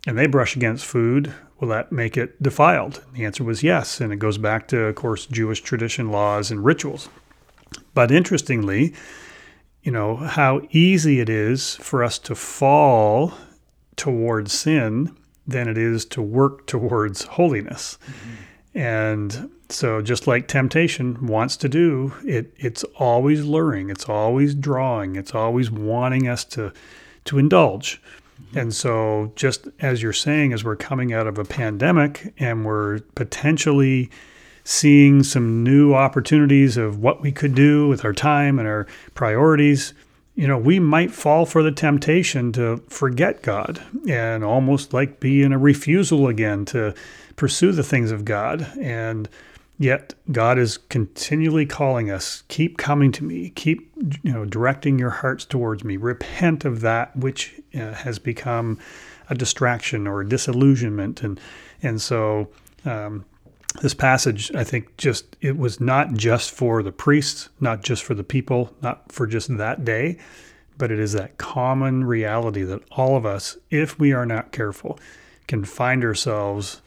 and 0.06 0.18
they 0.18 0.26
brush 0.26 0.56
against 0.56 0.86
food, 0.86 1.32
will 1.60 1.68
that 1.68 1.92
make 1.92 2.16
it 2.16 2.42
defiled? 2.42 3.04
The 3.12 3.24
answer 3.24 3.44
was 3.44 3.62
yes. 3.62 4.00
And 4.00 4.12
it 4.12 4.16
goes 4.16 4.38
back 4.38 4.66
to, 4.68 4.84
of 4.84 4.94
course, 4.94 5.26
Jewish 5.26 5.60
tradition, 5.60 6.10
laws, 6.10 6.50
and 6.50 6.64
rituals. 6.64 7.08
But 7.94 8.10
interestingly, 8.10 8.94
you 9.82 9.92
know, 9.92 10.16
how 10.16 10.62
easy 10.70 11.20
it 11.20 11.28
is 11.28 11.76
for 11.76 12.02
us 12.02 12.18
to 12.20 12.34
fall 12.34 13.34
towards 13.96 14.52
sin 14.52 15.14
than 15.46 15.68
it 15.68 15.76
is 15.76 16.04
to 16.06 16.22
work 16.22 16.66
towards 16.66 17.24
holiness. 17.24 17.98
And 18.74 19.50
so 19.68 20.00
just 20.00 20.26
like 20.26 20.48
temptation 20.48 21.26
wants 21.26 21.56
to 21.58 21.68
do, 21.68 22.14
it 22.24 22.52
it's 22.56 22.84
always 22.96 23.44
luring, 23.44 23.90
it's 23.90 24.08
always 24.08 24.54
drawing, 24.54 25.16
it's 25.16 25.34
always 25.34 25.70
wanting 25.70 26.28
us 26.28 26.44
to 26.46 26.72
to 27.24 27.38
indulge. 27.38 28.00
And 28.54 28.75
so 28.75 29.33
just 29.37 29.69
as 29.80 30.02
you're 30.02 30.12
saying 30.12 30.52
as 30.52 30.64
we're 30.64 30.76
coming 30.76 31.12
out 31.12 31.26
of 31.26 31.38
a 31.38 31.45
pandemic 31.45 32.35
and 32.38 32.64
we're 32.64 33.00
potentially 33.14 34.11
seeing 34.64 35.23
some 35.23 35.62
new 35.62 35.95
opportunities 35.95 36.76
of 36.76 36.99
what 36.99 37.23
we 37.23 37.33
could 37.33 37.54
do 37.54 37.88
with 37.88 38.04
our 38.04 38.12
time 38.12 38.59
and 38.59 38.66
our 38.66 38.87
priorities, 39.14 39.95
you 40.35 40.47
know, 40.47 40.59
we 40.59 40.78
might 40.78 41.11
fall 41.11 41.47
for 41.47 41.62
the 41.62 41.73
temptation 41.73 42.52
to 42.52 42.78
forget 42.88 43.42
God 43.42 43.83
and 44.09 44.45
almost 44.45 44.92
like 44.92 45.21
be 45.21 45.42
in 45.42 45.52
a 45.52 45.59
refusal 45.59 46.28
again 46.28 46.64
to 46.66 46.95
pursue 47.37 47.73
the 47.73 47.83
things 47.83 48.11
of 48.11 48.25
God. 48.25 48.66
And 48.80 49.28
yet 49.80 50.12
God 50.30 50.58
is 50.58 50.76
continually 50.76 51.64
calling 51.64 52.10
us, 52.10 52.42
keep 52.49 52.76
coming 52.76 53.10
to 53.12 53.25
me, 53.25 53.49
keep, 53.49 53.90
you 54.22 54.30
know, 54.30 54.44
directing 54.44 54.99
your 54.99 55.08
hearts 55.08 55.46
towards 55.46 55.84
me. 55.84 55.96
Repent 55.96 56.66
of 56.66 56.82
that 56.82 57.16
which 57.16 57.58
uh, 57.75 57.94
has 57.94 58.18
become 58.18 58.78
a 59.30 59.34
distraction 59.34 60.06
or 60.06 60.20
a 60.20 60.28
disillusionment. 60.28 61.22
And, 61.22 61.40
and 61.82 62.00
so, 62.00 62.50
um, 62.84 63.25
this 63.80 63.94
passage, 63.94 64.54
I 64.54 64.64
think, 64.64 64.94
just 64.99 65.37
it 65.40 65.56
was 65.56 65.80
not 65.80 66.12
just 66.12 66.50
for 66.50 66.82
the 66.82 66.92
priests, 66.92 67.49
not 67.58 67.82
just 67.82 68.04
for 68.04 68.12
the 68.14 68.25
people, 68.25 68.75
not 68.82 69.10
for 69.10 69.26
just 69.26 69.56
that 69.56 69.82
day, 69.82 70.18
but 70.76 70.90
it 70.90 70.99
is 70.99 71.12
that 71.12 71.38
common 71.38 72.04
reality 72.04 72.64
that 72.64 72.82
all 72.90 73.16
of 73.16 73.25
us, 73.25 73.56
if 73.70 73.99
we 73.99 74.12
are 74.12 74.26
not 74.26 74.52
careful, 74.52 74.99
can 75.46 75.64
find 75.64 76.04
ourselves 76.04 76.82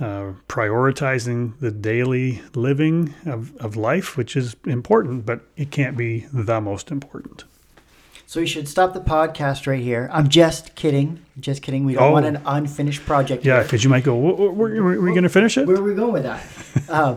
uh, 0.00 0.32
prioritizing 0.48 1.58
the 1.60 1.70
daily 1.70 2.40
living 2.54 3.14
of, 3.26 3.56
of 3.56 3.76
life, 3.76 4.16
which 4.16 4.36
is 4.36 4.56
important, 4.66 5.26
but 5.26 5.40
it 5.56 5.70
can't 5.70 5.96
be 5.96 6.26
the 6.32 6.60
most 6.60 6.90
important. 6.90 7.44
So 8.26 8.40
we 8.40 8.46
should 8.46 8.68
stop 8.68 8.92
the 8.92 9.00
podcast 9.00 9.66
right 9.66 9.80
here. 9.80 10.08
I'm 10.12 10.28
just 10.28 10.74
kidding. 10.74 11.20
Just 11.40 11.62
kidding. 11.62 11.84
We 11.86 11.94
don't 11.94 12.02
Oh. 12.02 12.12
want 12.12 12.26
an 12.26 12.42
unfinished 12.44 13.06
project. 13.06 13.44
Yeah, 13.44 13.62
because 13.62 13.82
you 13.84 13.90
might 13.90 14.04
go, 14.04 14.16
"Were 14.18 14.52
we 15.00 15.10
going 15.12 15.22
to 15.22 15.30
finish 15.30 15.56
it?" 15.56 15.66
Where 15.66 15.78
are 15.78 15.82
we 15.82 15.94
going 15.94 16.12
with 16.12 16.24
that? 16.24 16.42
uh, 16.90 17.16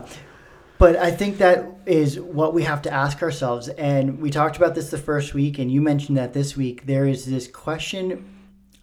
but 0.78 0.96
I 0.96 1.10
think 1.10 1.36
that 1.38 1.66
is 1.84 2.18
what 2.18 2.54
we 2.54 2.62
have 2.62 2.80
to 2.82 2.90
ask 2.92 3.22
ourselves. 3.22 3.68
And 3.68 4.20
we 4.22 4.30
talked 4.30 4.56
about 4.56 4.74
this 4.74 4.90
the 4.90 4.96
first 4.98 5.34
week, 5.34 5.58
and 5.58 5.70
you 5.70 5.82
mentioned 5.82 6.16
that 6.16 6.32
this 6.32 6.56
week. 6.56 6.86
There 6.86 7.06
is 7.06 7.26
this 7.26 7.46
question 7.46 8.24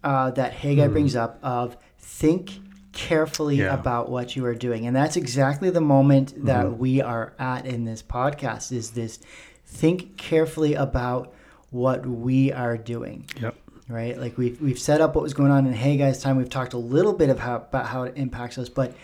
uh, 0.04 0.30
that 0.32 0.54
Haggai 0.54 0.86
Hmm. 0.86 0.94
brings 0.94 1.16
up 1.16 1.40
of 1.42 1.78
think 1.98 2.60
carefully 2.92 3.58
Yeah. 3.58 3.74
about 3.74 4.10
what 4.10 4.36
you 4.36 4.46
are 4.46 4.56
doing. 4.56 4.86
And 4.88 4.96
that's 4.96 5.16
exactly 5.16 5.70
the 5.70 5.82
moment 5.82 6.46
that 6.46 6.66
Mm-hmm. 6.66 6.78
we 6.78 7.02
are 7.02 7.34
at 7.40 7.66
in 7.66 7.86
this 7.86 8.02
podcast 8.02 8.72
is 8.72 8.92
this 8.92 9.20
think 9.66 10.18
carefully 10.18 10.74
about 10.74 11.34
what 11.70 12.06
we 12.06 12.52
are 12.52 12.76
doing 12.78 13.26
Yep. 13.40 13.56
right? 13.88 14.18
Like 14.20 14.38
we've 14.38 14.60
we've 14.60 14.80
set 14.80 15.02
up 15.02 15.14
what 15.16 15.22
was 15.22 15.34
going 15.36 15.52
on 15.52 15.68
in 15.68 15.74
Haggai's 15.74 16.22
time. 16.22 16.38
We've 16.38 16.50
talked 16.50 16.74
a 16.74 16.78
little 16.80 17.14
bit 17.14 17.30
of 17.30 17.38
how, 17.40 17.58
about 17.58 17.86
how 17.86 18.04
it 18.04 18.14
impacts 18.18 18.58
us, 18.58 18.70
but 18.70 18.96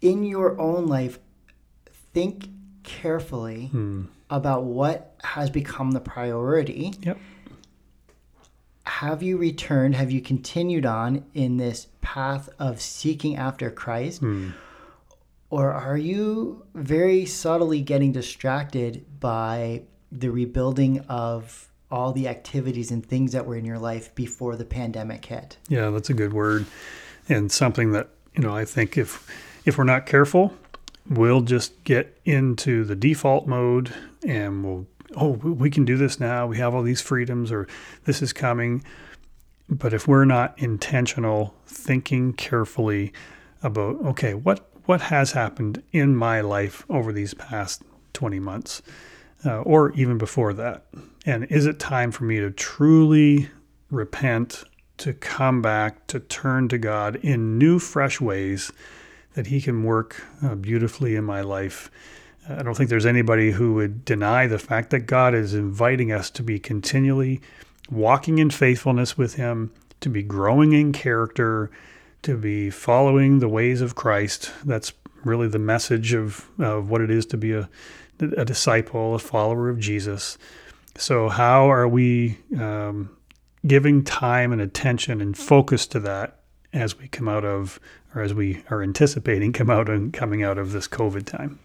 in 0.00 0.24
your 0.24 0.60
own 0.60 0.86
life, 0.86 1.18
think 2.12 2.48
carefully 2.82 3.70
about 4.30 4.64
what 4.64 5.14
has 5.22 5.50
become 5.50 5.92
the 5.92 6.00
priority. 6.00 6.92
Yep. 7.02 7.18
Have 8.98 9.22
you 9.22 9.36
returned? 9.36 9.94
Have 9.94 10.10
you 10.10 10.20
continued 10.20 10.84
on 10.84 11.24
in 11.32 11.56
this 11.56 11.86
path 12.00 12.48
of 12.58 12.80
seeking 12.80 13.36
after 13.36 13.70
Christ? 13.70 14.22
Hmm. 14.22 14.50
Or 15.50 15.72
are 15.72 15.96
you 15.96 16.66
very 16.74 17.24
subtly 17.24 17.80
getting 17.80 18.10
distracted 18.10 19.20
by 19.20 19.82
the 20.10 20.32
rebuilding 20.32 20.98
of 21.08 21.68
all 21.92 22.10
the 22.10 22.26
activities 22.26 22.90
and 22.90 23.06
things 23.06 23.30
that 23.30 23.46
were 23.46 23.54
in 23.54 23.64
your 23.64 23.78
life 23.78 24.12
before 24.16 24.56
the 24.56 24.64
pandemic 24.64 25.24
hit? 25.26 25.58
Yeah, 25.68 25.90
that's 25.90 26.10
a 26.10 26.14
good 26.14 26.32
word, 26.32 26.66
and 27.28 27.52
something 27.52 27.92
that 27.92 28.08
you 28.34 28.42
know 28.42 28.52
I 28.52 28.64
think 28.64 28.98
if 28.98 29.24
if 29.64 29.78
we're 29.78 29.84
not 29.84 30.06
careful, 30.06 30.54
we'll 31.08 31.42
just 31.42 31.84
get 31.84 32.18
into 32.24 32.82
the 32.82 32.96
default 32.96 33.46
mode, 33.46 33.94
and 34.26 34.64
we'll 34.64 34.88
oh 35.18 35.30
we 35.30 35.70
can 35.70 35.84
do 35.84 35.96
this 35.96 36.20
now. 36.20 36.46
We 36.46 36.58
have 36.58 36.74
all 36.74 36.82
these 36.82 37.00
freedoms, 37.00 37.52
or 37.52 37.66
this 38.04 38.22
is 38.22 38.32
coming. 38.32 38.84
But 39.68 39.92
if 39.92 40.08
we're 40.08 40.24
not 40.24 40.58
intentional, 40.58 41.54
thinking 41.66 42.32
carefully 42.32 43.12
about 43.62 43.96
okay, 44.06 44.34
what 44.34 44.68
what 44.86 45.02
has 45.02 45.32
happened 45.32 45.82
in 45.92 46.16
my 46.16 46.40
life 46.40 46.84
over 46.88 47.12
these 47.12 47.34
past 47.34 47.82
twenty 48.12 48.38
months, 48.38 48.82
uh, 49.44 49.60
or 49.62 49.92
even 49.92 50.18
before 50.18 50.52
that, 50.54 50.86
and 51.26 51.44
is 51.44 51.66
it 51.66 51.78
time 51.78 52.10
for 52.12 52.24
me 52.24 52.38
to 52.40 52.50
truly 52.50 53.48
repent 53.90 54.64
to 54.98 55.12
come 55.14 55.62
back, 55.62 56.06
to 56.08 56.20
turn 56.20 56.68
to 56.68 56.78
God 56.78 57.16
in 57.16 57.56
new, 57.56 57.78
fresh 57.78 58.20
ways 58.20 58.72
that 59.34 59.46
He 59.46 59.60
can 59.60 59.84
work 59.84 60.22
uh, 60.42 60.54
beautifully 60.56 61.14
in 61.14 61.24
my 61.24 61.40
life. 61.40 61.90
I 62.48 62.62
don't 62.62 62.74
think 62.74 62.88
there's 62.88 63.06
anybody 63.06 63.50
who 63.50 63.74
would 63.74 64.04
deny 64.04 64.46
the 64.46 64.58
fact 64.58 64.90
that 64.90 65.00
God 65.00 65.34
is 65.34 65.54
inviting 65.54 66.12
us 66.12 66.30
to 66.30 66.42
be 66.42 66.58
continually 66.58 67.40
walking 67.90 68.38
in 68.38 68.50
faithfulness 68.50 69.18
with 69.18 69.34
Him, 69.34 69.72
to 70.00 70.08
be 70.08 70.22
growing 70.22 70.72
in 70.72 70.92
character, 70.92 71.70
to 72.22 72.36
be 72.36 72.70
following 72.70 73.38
the 73.38 73.48
ways 73.48 73.80
of 73.80 73.94
Christ. 73.94 74.52
That's 74.64 74.92
really 75.24 75.48
the 75.48 75.58
message 75.58 76.14
of, 76.14 76.48
of 76.58 76.90
what 76.90 77.00
it 77.00 77.10
is 77.10 77.26
to 77.26 77.36
be 77.36 77.52
a, 77.52 77.68
a 78.20 78.44
disciple, 78.44 79.14
a 79.14 79.18
follower 79.18 79.68
of 79.68 79.78
Jesus. 79.78 80.38
So, 80.96 81.28
how 81.28 81.70
are 81.70 81.86
we 81.86 82.38
um, 82.58 83.10
giving 83.66 84.04
time 84.04 84.52
and 84.52 84.60
attention 84.60 85.20
and 85.20 85.36
focus 85.36 85.86
to 85.88 86.00
that 86.00 86.40
as 86.72 86.98
we 86.98 87.08
come 87.08 87.28
out 87.28 87.44
of, 87.44 87.78
or 88.14 88.22
as 88.22 88.34
we 88.34 88.62
are 88.70 88.82
anticipating 88.82 89.52
come 89.52 89.70
out 89.70 89.88
and 89.88 90.12
coming 90.12 90.42
out 90.42 90.58
of 90.58 90.72
this 90.72 90.88
COVID 90.88 91.24
time? 91.24 91.58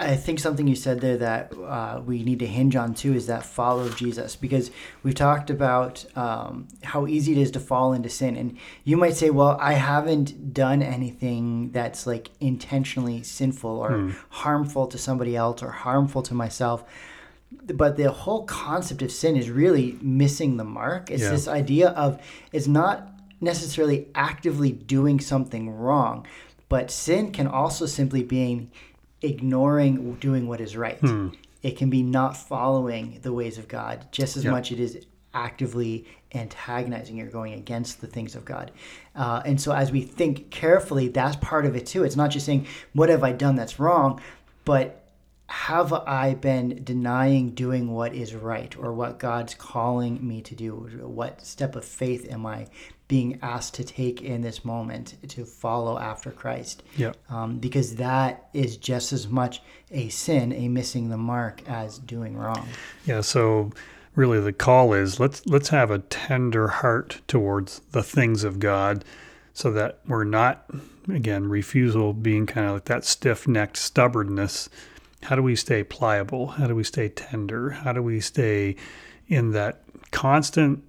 I 0.00 0.14
think 0.14 0.38
something 0.38 0.68
you 0.68 0.76
said 0.76 1.00
there 1.00 1.16
that 1.16 1.52
uh, 1.58 2.00
we 2.06 2.22
need 2.22 2.38
to 2.38 2.46
hinge 2.46 2.76
on 2.76 2.94
too 2.94 3.14
is 3.14 3.26
that 3.26 3.44
follow 3.44 3.88
Jesus 3.88 4.36
because 4.36 4.70
we've 5.02 5.14
talked 5.16 5.50
about 5.50 6.04
um, 6.16 6.68
how 6.84 7.08
easy 7.08 7.32
it 7.32 7.38
is 7.38 7.50
to 7.52 7.60
fall 7.60 7.92
into 7.92 8.08
sin. 8.08 8.36
And 8.36 8.56
you 8.84 8.96
might 8.96 9.16
say, 9.16 9.30
well, 9.30 9.56
I 9.60 9.72
haven't 9.72 10.54
done 10.54 10.82
anything 10.82 11.72
that's 11.72 12.06
like 12.06 12.30
intentionally 12.38 13.24
sinful 13.24 13.70
or 13.70 13.98
Hmm. 13.98 14.10
harmful 14.28 14.86
to 14.86 14.98
somebody 14.98 15.34
else 15.34 15.62
or 15.64 15.70
harmful 15.72 16.22
to 16.22 16.34
myself. 16.34 16.84
But 17.66 17.96
the 17.96 18.12
whole 18.12 18.44
concept 18.44 19.02
of 19.02 19.10
sin 19.10 19.34
is 19.36 19.50
really 19.50 19.98
missing 20.00 20.58
the 20.58 20.64
mark. 20.64 21.10
It's 21.10 21.24
Yeah. 21.24 21.30
this 21.30 21.48
idea 21.48 21.88
of 21.88 22.20
it's 22.52 22.68
not 22.68 23.08
necessarily 23.40 24.06
actively 24.14 24.70
doing 24.70 25.18
something 25.18 25.70
wrong, 25.70 26.24
but 26.68 26.90
sin 26.92 27.32
can 27.32 27.48
also 27.48 27.86
simply 27.86 28.22
be 28.22 28.68
ignoring 29.22 30.14
doing 30.14 30.46
what 30.48 30.60
is 30.60 30.76
right. 30.76 30.98
Hmm. 30.98 31.28
It 31.62 31.76
can 31.76 31.90
be 31.90 32.02
not 32.02 32.36
following 32.36 33.18
the 33.22 33.32
ways 33.32 33.58
of 33.58 33.66
God 33.68 34.06
just 34.12 34.36
as 34.36 34.44
Yeah. 34.44 34.52
much 34.52 34.70
it 34.72 34.78
is 34.80 35.04
actively 35.34 36.06
antagonizing 36.34 37.20
or 37.20 37.26
going 37.26 37.52
against 37.54 38.00
the 38.00 38.06
things 38.06 38.34
of 38.34 38.44
God. 38.44 38.70
Uh, 39.16 39.42
and 39.44 39.60
so 39.60 39.72
as 39.72 39.90
we 39.90 40.02
think 40.02 40.50
carefully, 40.50 41.08
that's 41.08 41.36
part 41.36 41.66
of 41.66 41.74
it 41.74 41.86
too. 41.86 42.04
It's 42.04 42.16
not 42.16 42.30
just 42.30 42.46
saying, 42.46 42.66
what 42.92 43.08
have 43.08 43.24
I 43.24 43.32
done 43.32 43.56
that's 43.56 43.78
wrong, 43.80 44.20
but 44.64 45.04
have 45.46 45.92
I 45.92 46.34
been 46.34 46.82
denying 46.84 47.50
doing 47.52 47.92
what 47.92 48.14
is 48.14 48.34
right 48.34 48.76
or 48.78 48.92
what 48.92 49.18
God's 49.18 49.54
calling 49.54 50.26
me 50.26 50.42
to 50.42 50.54
do? 50.54 50.72
What 51.02 51.44
step 51.44 51.74
of 51.74 51.84
faith 51.84 52.30
am 52.30 52.44
I 52.46 52.66
being 53.08 53.38
asked 53.42 53.74
to 53.74 53.84
take 53.84 54.22
in 54.22 54.42
this 54.42 54.64
moment 54.64 55.16
to 55.28 55.44
follow 55.44 55.98
after 55.98 56.30
Christ? 56.30 56.82
Yeah. 56.96 57.12
Um, 57.30 57.58
because 57.58 57.96
that 57.96 58.48
is 58.52 58.76
just 58.76 59.12
as 59.12 59.26
much 59.26 59.62
a 59.90 60.10
sin, 60.10 60.52
a 60.52 60.68
missing 60.68 61.08
the 61.08 61.16
mark, 61.16 61.66
as 61.68 61.98
doing 61.98 62.36
wrong. 62.36 62.68
Yeah, 63.06 63.22
so 63.22 63.72
really 64.14 64.40
the 64.40 64.52
call 64.52 64.92
is 64.92 65.18
let's 65.18 65.46
let's 65.46 65.68
have 65.68 65.90
a 65.90 66.00
tender 66.00 66.68
heart 66.68 67.20
towards 67.28 67.80
the 67.92 68.02
things 68.02 68.44
of 68.44 68.58
God 68.58 69.04
so 69.54 69.70
that 69.72 70.00
we're 70.06 70.24
not 70.24 70.68
again 71.08 71.48
refusal 71.48 72.12
being 72.12 72.44
kind 72.44 72.66
of 72.66 72.72
like 72.74 72.84
that 72.84 73.04
stiff-necked 73.04 73.76
stubbornness. 73.76 74.68
How 75.22 75.36
do 75.36 75.42
we 75.42 75.56
stay 75.56 75.82
pliable? 75.82 76.48
How 76.48 76.66
do 76.66 76.74
we 76.74 76.84
stay 76.84 77.08
tender? 77.08 77.70
How 77.70 77.92
do 77.92 78.02
we 78.02 78.20
stay 78.20 78.76
in 79.28 79.52
that 79.52 79.82
constant 80.10 80.82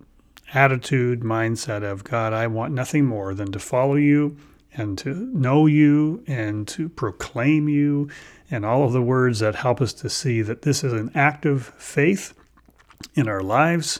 attitude 0.54 1.22
mindset 1.22 1.84
of 1.84 2.04
God, 2.04 2.34
I 2.34 2.48
want 2.48 2.74
nothing 2.74 3.06
more 3.06 3.34
than 3.34 3.52
to 3.52 3.60
follow 3.60 3.96
you 3.96 4.38
and 4.74 4.98
to 5.00 5.14
know 5.14 5.66
you 5.66 6.24
and 6.28 6.68
to 6.70 6.90
proclaim 6.90 7.68
you 7.68 8.10
and 8.52 8.66
all 8.66 8.84
of 8.84 8.94
the 8.94 9.02
words 9.02 9.40
that 9.40 9.56
help 9.56 9.82
us 9.82 9.94
to 9.94 10.10
see 10.10 10.42
that 10.42 10.62
this 10.62 10.84
is 10.84 10.94
an 10.94 11.12
active 11.14 11.74
faith 11.78 12.34
in 13.16 13.28
our 13.28 13.42
lives. 13.42 14.00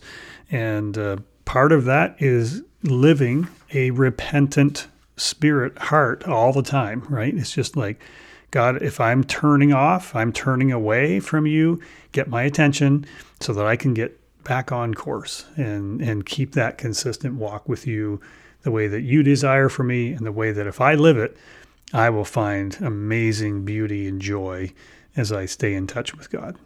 And 0.52 0.98
uh, 0.98 1.18
part 1.46 1.72
of 1.72 1.86
that 1.86 2.16
is 2.22 2.64
living 2.84 3.48
a 3.74 3.92
repentant 3.92 4.88
spirit 5.18 5.78
heart 5.78 6.24
all 6.28 6.54
the 6.54 6.64
time, 6.64 7.06
right? 7.10 7.34
It's 7.34 7.52
just 7.52 7.76
like, 7.76 8.02
God, 8.52 8.82
if 8.82 9.00
I'm 9.00 9.24
turning 9.24 9.74
off, 9.74 10.16
I'm 10.16 10.34
turning 10.34 10.72
away 10.72 11.20
from 11.20 11.46
you, 11.46 11.82
get 12.12 12.28
my 12.28 12.44
attention 12.44 13.06
so 13.40 13.54
that 13.54 13.66
I 13.66 13.76
can 13.76 13.94
get 13.94 14.20
back 14.50 14.72
on 14.72 14.96
course 14.96 15.46
and, 15.58 16.02
and 16.02 16.26
keep 16.26 16.54
that 16.54 16.80
consistent 16.80 17.36
walk 17.36 17.70
with 17.70 17.86
you 17.86 18.20
the 18.64 18.72
way 18.72 18.88
that 18.88 19.02
you 19.02 19.22
desire 19.22 19.70
for 19.70 19.84
me 19.84 20.12
and 20.12 20.26
the 20.26 20.32
way 20.32 20.52
that 20.52 20.66
if 20.66 20.82
I 20.82 20.96
live 20.96 21.18
it, 21.18 21.38
I 21.94 22.10
will 22.10 22.26
find 22.26 22.76
amazing 22.82 23.64
beauty 23.64 24.08
and 24.08 24.20
joy 24.20 24.74
as 25.16 25.32
I 25.32 25.46
stay 25.46 25.76
in 25.76 25.86
touch 25.86 26.16
with 26.16 26.32
God. 26.32 26.58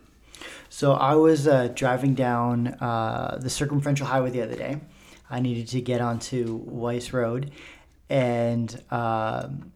So 0.70 0.94
I 0.94 1.16
was 1.16 1.46
uh, 1.46 1.74
driving 1.76 2.16
down 2.16 2.68
uh, 2.68 3.38
the 3.42 3.50
circumferential 3.50 4.08
highway 4.08 4.30
the 4.30 4.44
other 4.44 4.56
day. 4.56 4.80
I 5.30 5.42
needed 5.42 5.68
to 5.68 5.82
get 5.82 6.00
onto 6.00 6.62
Weiss 6.66 7.12
Road, 7.12 7.52
and 8.10 8.82
um 8.92 9.74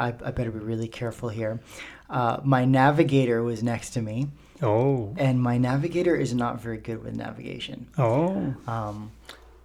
I, 0.00 0.08
I 0.24 0.30
better 0.30 0.50
be 0.50 0.60
really 0.60 0.88
careful 0.88 1.28
here. 1.28 1.60
Uh, 2.08 2.40
my 2.42 2.64
navigator 2.64 3.42
was 3.42 3.62
next 3.62 3.90
to 3.90 4.00
me, 4.00 4.28
Oh, 4.62 5.14
and 5.16 5.40
my 5.40 5.58
navigator 5.58 6.14
is 6.14 6.34
not 6.34 6.60
very 6.60 6.78
good 6.78 7.02
with 7.02 7.14
navigation. 7.14 7.88
oh, 7.98 8.54
Um, 8.66 9.12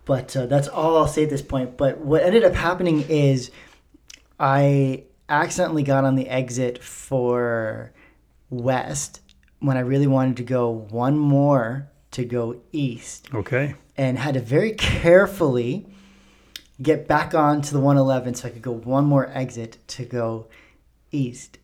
but 0.06 0.36
uh, 0.38 0.46
that's 0.46 0.68
all 0.68 0.98
I'll 0.98 1.08
say 1.08 1.24
at 1.24 1.30
this 1.30 1.42
point. 1.42 1.78
But 1.78 2.00
what 2.00 2.24
ended 2.24 2.44
up 2.44 2.54
happening 2.54 3.06
is 3.10 3.52
I 4.40 5.04
accidentally 5.28 5.84
got 5.84 6.06
on 6.06 6.16
the 6.16 6.30
exit 6.30 6.84
for 6.84 7.92
west 8.50 9.22
when 9.60 9.78
I 9.78 9.82
really 9.82 10.08
wanted 10.08 10.38
to 10.38 10.44
go 10.44 10.70
one 10.70 11.18
more 11.18 11.90
to 12.12 12.24
go 12.24 12.62
east 12.72 13.28
okay. 13.34 13.76
and 13.98 14.18
had 14.18 14.36
to 14.36 14.40
very 14.40 14.72
carefully 14.74 15.88
get 16.82 17.08
back 17.08 17.34
on 17.34 17.62
to 17.62 17.74
the 17.74 17.80
111 17.80 18.36
so 18.36 18.48
I 18.48 18.52
could 18.52 18.62
go 18.62 18.72
one 18.72 19.06
more 19.06 19.30
exit 19.34 19.78
to 19.88 20.06
go 20.06 20.48
east. 21.12 21.58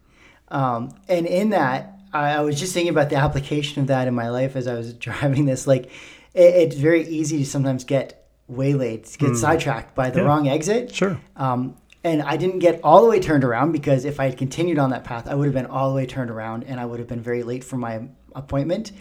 Um, 0.47 0.95
and 1.07 1.25
in 1.25 1.51
that, 1.51 1.99
I, 2.13 2.33
I 2.33 2.41
was 2.41 2.59
just 2.59 2.73
thinking 2.73 2.89
about 2.91 3.09
the 3.09 3.15
application 3.17 3.81
of 3.81 3.87
that 3.87 4.07
in 4.07 4.13
my 4.13 4.29
life 4.29 4.55
as 4.55 4.67
I 4.67 4.73
was 4.75 4.93
driving 5.07 5.45
this. 5.45 5.67
Like, 5.67 5.85
it, 6.33 6.41
it's 6.55 6.75
very 6.75 7.07
easy 7.07 7.39
to 7.39 7.45
sometimes 7.45 7.83
get 7.83 8.27
waylaid, 8.47 9.07
get 9.17 9.35
sidetracked 9.35 9.95
by 9.95 10.09
the 10.09 10.19
Yeah. 10.19 10.25
wrong 10.25 10.47
exit. 10.47 10.93
Sure. 10.93 11.19
Um, 11.35 11.77
and 12.03 12.21
I 12.21 12.35
didn't 12.35 12.59
get 12.59 12.79
all 12.83 13.03
the 13.03 13.09
way 13.09 13.19
turned 13.19 13.43
around 13.43 13.71
because 13.71 14.05
if 14.05 14.19
I 14.19 14.25
had 14.25 14.37
continued 14.37 14.79
on 14.79 14.89
that 14.89 15.03
path, 15.03 15.27
I 15.27 15.35
would 15.35 15.45
have 15.45 15.53
been 15.53 15.67
all 15.67 15.89
the 15.89 15.95
way 15.95 16.05
turned 16.05 16.31
around 16.31 16.63
and 16.63 16.79
I 16.79 16.85
would 16.85 16.99
have 16.99 17.07
been 17.07 17.21
very 17.21 17.43
late 17.43 17.63
for 17.63 17.77
my 17.77 18.07
appointment. 18.35 18.91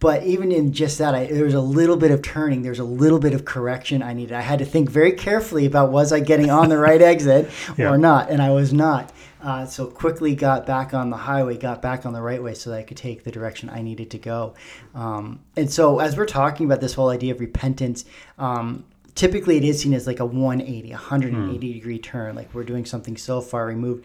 But 0.00 0.22
even 0.22 0.52
in 0.52 0.72
just 0.72 0.98
that, 0.98 1.14
I, 1.14 1.26
there 1.26 1.44
was 1.44 1.54
a 1.54 1.60
little 1.60 1.96
bit 1.96 2.12
of 2.12 2.22
turning. 2.22 2.62
There 2.62 2.70
was 2.70 2.78
a 2.78 2.84
little 2.84 3.18
bit 3.18 3.34
of 3.34 3.44
correction 3.44 4.00
I 4.02 4.12
needed. 4.12 4.32
I 4.32 4.42
had 4.42 4.60
to 4.60 4.64
think 4.64 4.88
very 4.90 5.10
carefully 5.12 5.66
about 5.66 5.90
was 5.90 6.12
I 6.12 6.20
getting 6.20 6.50
on 6.50 6.68
the 6.68 6.78
right 6.78 7.02
exit 7.12 7.50
Yeah. 7.76 7.90
or 7.90 7.98
not, 7.98 8.30
and 8.30 8.40
I 8.40 8.50
was 8.50 8.72
not. 8.72 9.12
Uh, 9.42 9.64
so 9.66 9.86
quickly 9.86 10.34
got 10.34 10.66
back 10.66 10.94
on 10.94 11.10
the 11.10 11.16
highway, 11.16 11.56
got 11.56 11.80
back 11.82 12.04
on 12.06 12.12
the 12.12 12.20
right 12.20 12.42
way, 12.42 12.54
so 12.54 12.70
that 12.70 12.76
I 12.78 12.82
could 12.82 12.96
take 12.96 13.24
the 13.24 13.30
direction 13.30 13.70
I 13.70 13.82
needed 13.82 14.10
to 14.12 14.18
go. 14.18 14.54
Um, 14.94 15.40
and 15.56 15.70
so, 15.70 15.98
as 16.00 16.16
we're 16.16 16.26
talking 16.26 16.66
about 16.66 16.80
this 16.80 16.94
whole 16.94 17.08
idea 17.10 17.34
of 17.34 17.40
repentance, 17.40 18.04
um, 18.38 18.84
typically 19.14 19.56
it 19.56 19.64
is 19.64 19.80
seen 19.82 19.94
as 19.94 20.06
like 20.06 20.20
a 20.20 20.26
180, 20.26 20.90
180 20.90 21.72
degree 21.72 21.98
turn, 21.98 22.34
like 22.36 22.52
we're 22.54 22.64
doing 22.64 22.84
something 22.84 23.16
so 23.16 23.40
far 23.40 23.66
removed. 23.66 24.04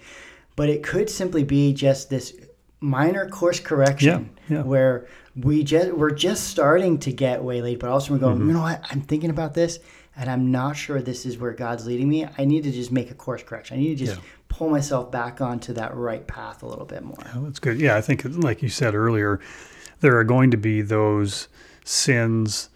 But 0.56 0.70
it 0.70 0.84
could 0.84 1.10
simply 1.10 1.44
be 1.44 1.74
just 1.74 2.10
this 2.12 2.36
minor 2.84 3.28
course 3.30 3.60
correction 3.62 4.30
Yeah, 4.50 4.58
yeah. 4.58 4.64
where 4.64 5.08
we 5.36 5.64
just 5.64 5.94
we're 5.94 6.12
just 6.12 6.48
starting 6.50 6.98
to 7.00 7.12
get 7.14 7.42
waylaid, 7.44 7.80
but 7.80 7.90
also 7.90 8.14
we're 8.14 8.20
going, 8.20 8.38
Mm-hmm. 8.40 8.48
you 8.50 8.54
know 8.54 8.62
what, 8.62 8.84
I'm 8.92 9.02
thinking 9.02 9.30
about 9.30 9.54
this 9.54 9.80
and 10.16 10.30
I'm 10.30 10.52
not 10.52 10.76
sure 10.78 11.02
this 11.02 11.26
is 11.26 11.38
where 11.38 11.54
God's 11.54 11.88
leading 11.88 12.10
me. 12.10 12.28
I 12.38 12.46
need 12.46 12.64
to 12.66 12.72
just 12.72 12.92
make 12.92 13.10
a 13.10 13.16
course 13.16 13.42
correction. 13.42 13.78
I 13.78 13.80
need 13.80 13.98
to 13.98 14.06
just 14.06 14.18
Yeah. 14.18 14.24
pull 14.50 14.70
myself 14.70 15.12
back 15.12 15.42
onto 15.42 15.74
that 15.74 15.96
right 15.96 16.28
path 16.28 16.62
a 16.62 16.68
little 16.68 16.86
bit 16.86 17.04
more. 17.04 17.18
Oh, 17.36 17.46
that's 17.46 17.60
good. 17.60 17.80
Yeah, 17.80 17.96
I 17.96 18.02
think, 18.02 18.24
like 18.26 18.62
you 18.62 18.70
said 18.70 18.94
earlier, 18.94 19.40
there 20.02 20.16
are 20.20 20.24
going 20.26 20.52
to 20.52 20.58
be 20.58 20.82
those 20.84 21.48
sins 21.86 22.70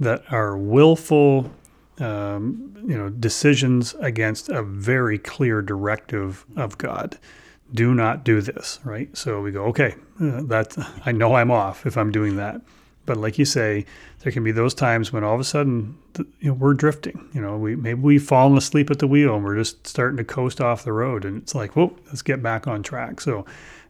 that 0.00 0.22
are 0.30 0.56
willful, 0.56 1.50
um, 2.00 2.74
you 2.86 2.98
know, 2.98 3.08
decisions 3.08 3.94
against 4.00 4.48
a 4.48 4.62
very 4.62 5.18
clear 5.18 5.62
directive 5.62 6.44
of 6.56 6.76
God. 6.78 7.18
Do 7.72 7.94
not 7.94 8.24
do 8.24 8.40
this, 8.40 8.78
right? 8.84 9.14
So 9.16 9.40
we 9.40 9.50
go, 9.50 9.64
okay, 9.66 9.94
uh, 10.20 10.42
that 10.44 10.76
I 11.06 11.12
know 11.12 11.34
I'm 11.34 11.50
off 11.50 11.86
if 11.86 11.96
I'm 11.96 12.12
doing 12.12 12.36
that. 12.36 12.60
But 13.04 13.16
like 13.16 13.38
you 13.38 13.44
say, 13.44 13.84
there 14.20 14.30
can 14.30 14.44
be 14.44 14.52
those 14.52 14.74
times 14.74 15.12
when 15.12 15.24
all 15.24 15.34
of 15.34 15.40
a 15.40 15.44
sudden 15.44 15.98
you 16.40 16.50
know, 16.50 16.52
we're 16.52 16.74
drifting. 16.74 17.28
You 17.32 17.40
know, 17.40 17.56
we 17.56 17.74
maybe 17.74 18.00
we've 18.00 18.22
fallen 18.22 18.56
asleep 18.56 18.90
at 18.90 19.00
the 19.00 19.08
wheel 19.08 19.34
and 19.34 19.44
we're 19.44 19.56
just 19.56 19.86
starting 19.86 20.16
to 20.18 20.24
coast 20.24 20.60
off 20.60 20.84
the 20.84 20.92
road, 20.92 21.24
and 21.24 21.42
it's 21.42 21.54
like, 21.54 21.74
whoa, 21.74 21.96
let's 22.06 22.22
get 22.22 22.42
back 22.42 22.68
on 22.68 22.82
track. 22.82 23.20
So, 23.20 23.44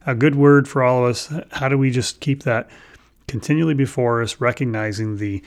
a 0.05 0.15
good 0.15 0.35
word 0.35 0.67
for 0.67 0.81
all 0.81 1.03
of 1.03 1.11
us. 1.11 1.33
How 1.51 1.69
do 1.69 1.77
we 1.77 1.91
just 1.91 2.19
keep 2.21 2.43
that 2.43 2.69
continually 3.27 3.75
before 3.75 4.21
us, 4.21 4.41
recognizing 4.41 5.17
the 5.17 5.43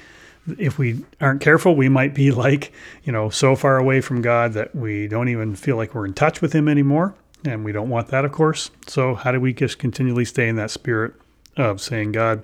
if 0.58 0.78
we 0.78 1.04
aren't 1.20 1.40
careful, 1.40 1.74
we 1.74 1.88
might 1.88 2.14
be 2.14 2.30
like, 2.46 2.72
you 3.04 3.12
know, 3.12 3.30
so 3.30 3.56
far 3.56 3.78
away 3.78 4.00
from 4.00 4.22
God 4.22 4.52
that 4.52 4.74
we 4.74 5.08
don't 5.08 5.28
even 5.28 5.56
feel 5.56 5.76
like 5.76 5.94
we're 5.94 6.06
in 6.06 6.14
touch 6.14 6.40
with 6.40 6.52
Him 6.52 6.68
anymore. 6.68 7.14
And 7.44 7.64
we 7.64 7.72
don't 7.72 7.88
want 7.88 8.08
that, 8.08 8.24
of 8.24 8.32
course. 8.32 8.70
So, 8.86 9.14
how 9.14 9.30
do 9.30 9.40
we 9.40 9.52
just 9.52 9.78
continually 9.78 10.24
stay 10.24 10.48
in 10.48 10.56
that 10.56 10.70
spirit 10.70 11.14
of 11.56 11.80
saying, 11.80 12.12
God, 12.12 12.42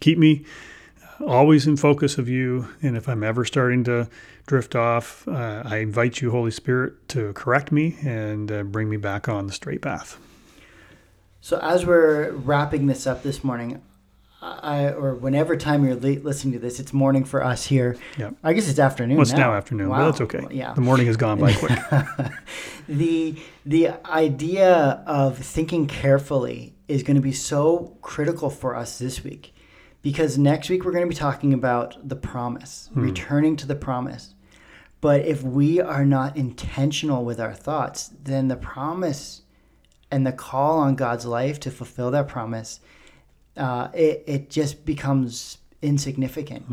keep 0.00 0.18
me 0.18 0.44
always 1.26 1.66
in 1.66 1.76
focus 1.76 2.18
of 2.18 2.28
you. 2.28 2.68
And 2.82 2.96
if 2.96 3.08
I'm 3.08 3.22
ever 3.22 3.44
starting 3.44 3.84
to 3.84 4.08
drift 4.46 4.74
off, 4.74 5.26
uh, 5.28 5.62
I 5.64 5.78
invite 5.78 6.20
you, 6.20 6.30
Holy 6.30 6.50
Spirit, 6.50 7.08
to 7.10 7.32
correct 7.34 7.72
me 7.72 7.96
and 8.02 8.50
uh, 8.50 8.62
bring 8.62 8.88
me 8.88 8.96
back 8.96 9.28
on 9.28 9.46
the 9.46 9.52
straight 9.52 9.82
path. 9.82 10.18
So 11.40 11.58
as 11.58 11.86
we're 11.86 12.32
wrapping 12.32 12.86
this 12.86 13.06
up 13.06 13.22
this 13.22 13.42
morning, 13.42 13.80
I, 14.42 14.90
or 14.92 15.14
whenever 15.14 15.54
time 15.56 15.84
you're 15.84 15.94
late 15.94 16.24
listening 16.24 16.54
to 16.54 16.58
this, 16.58 16.80
it's 16.80 16.94
morning 16.94 17.24
for 17.24 17.44
us 17.44 17.66
here. 17.66 17.96
Yep. 18.16 18.36
I 18.42 18.54
guess 18.54 18.68
it's 18.70 18.78
afternoon. 18.78 19.18
Well, 19.18 19.22
it's 19.22 19.32
now, 19.32 19.50
now 19.50 19.54
afternoon, 19.54 19.90
Wow. 19.90 19.98
but 19.98 20.04
that's 20.06 20.20
okay. 20.22 20.40
Well, 20.40 20.52
yeah. 20.52 20.72
The 20.72 20.80
morning 20.80 21.06
has 21.06 21.16
gone 21.18 21.38
by 21.38 21.52
quick. 21.52 21.78
the 22.88 23.36
the 23.66 23.88
idea 24.06 25.02
of 25.06 25.36
thinking 25.36 25.86
carefully 25.86 26.74
is 26.88 27.02
going 27.02 27.16
to 27.16 27.22
be 27.22 27.32
so 27.32 27.96
critical 28.00 28.48
for 28.48 28.74
us 28.74 28.98
this 28.98 29.22
week 29.22 29.54
because 30.02 30.38
next 30.38 30.70
week 30.70 30.84
we're 30.84 30.92
going 30.92 31.04
to 31.04 31.08
be 31.08 31.14
talking 31.14 31.52
about 31.52 32.08
the 32.08 32.16
promise, 32.16 32.88
hmm. 32.94 33.02
returning 33.02 33.56
to 33.56 33.66
the 33.66 33.76
promise. 33.76 34.34
But 35.00 35.20
if 35.22 35.42
we 35.42 35.80
are 35.80 36.04
not 36.04 36.36
intentional 36.36 37.24
with 37.24 37.40
our 37.40 37.54
thoughts, 37.54 38.10
then 38.22 38.48
the 38.48 38.56
promise 38.56 39.42
and 40.10 40.26
the 40.26 40.32
call 40.32 40.78
on 40.78 40.94
God's 40.94 41.24
life 41.24 41.60
to 41.60 41.70
fulfill 41.70 42.10
that 42.10 42.28
promise, 42.28 42.80
uh, 43.60 43.88
it, 43.94 44.24
it 44.26 44.50
just 44.50 44.84
becomes 44.84 45.58
insignificant 45.82 46.64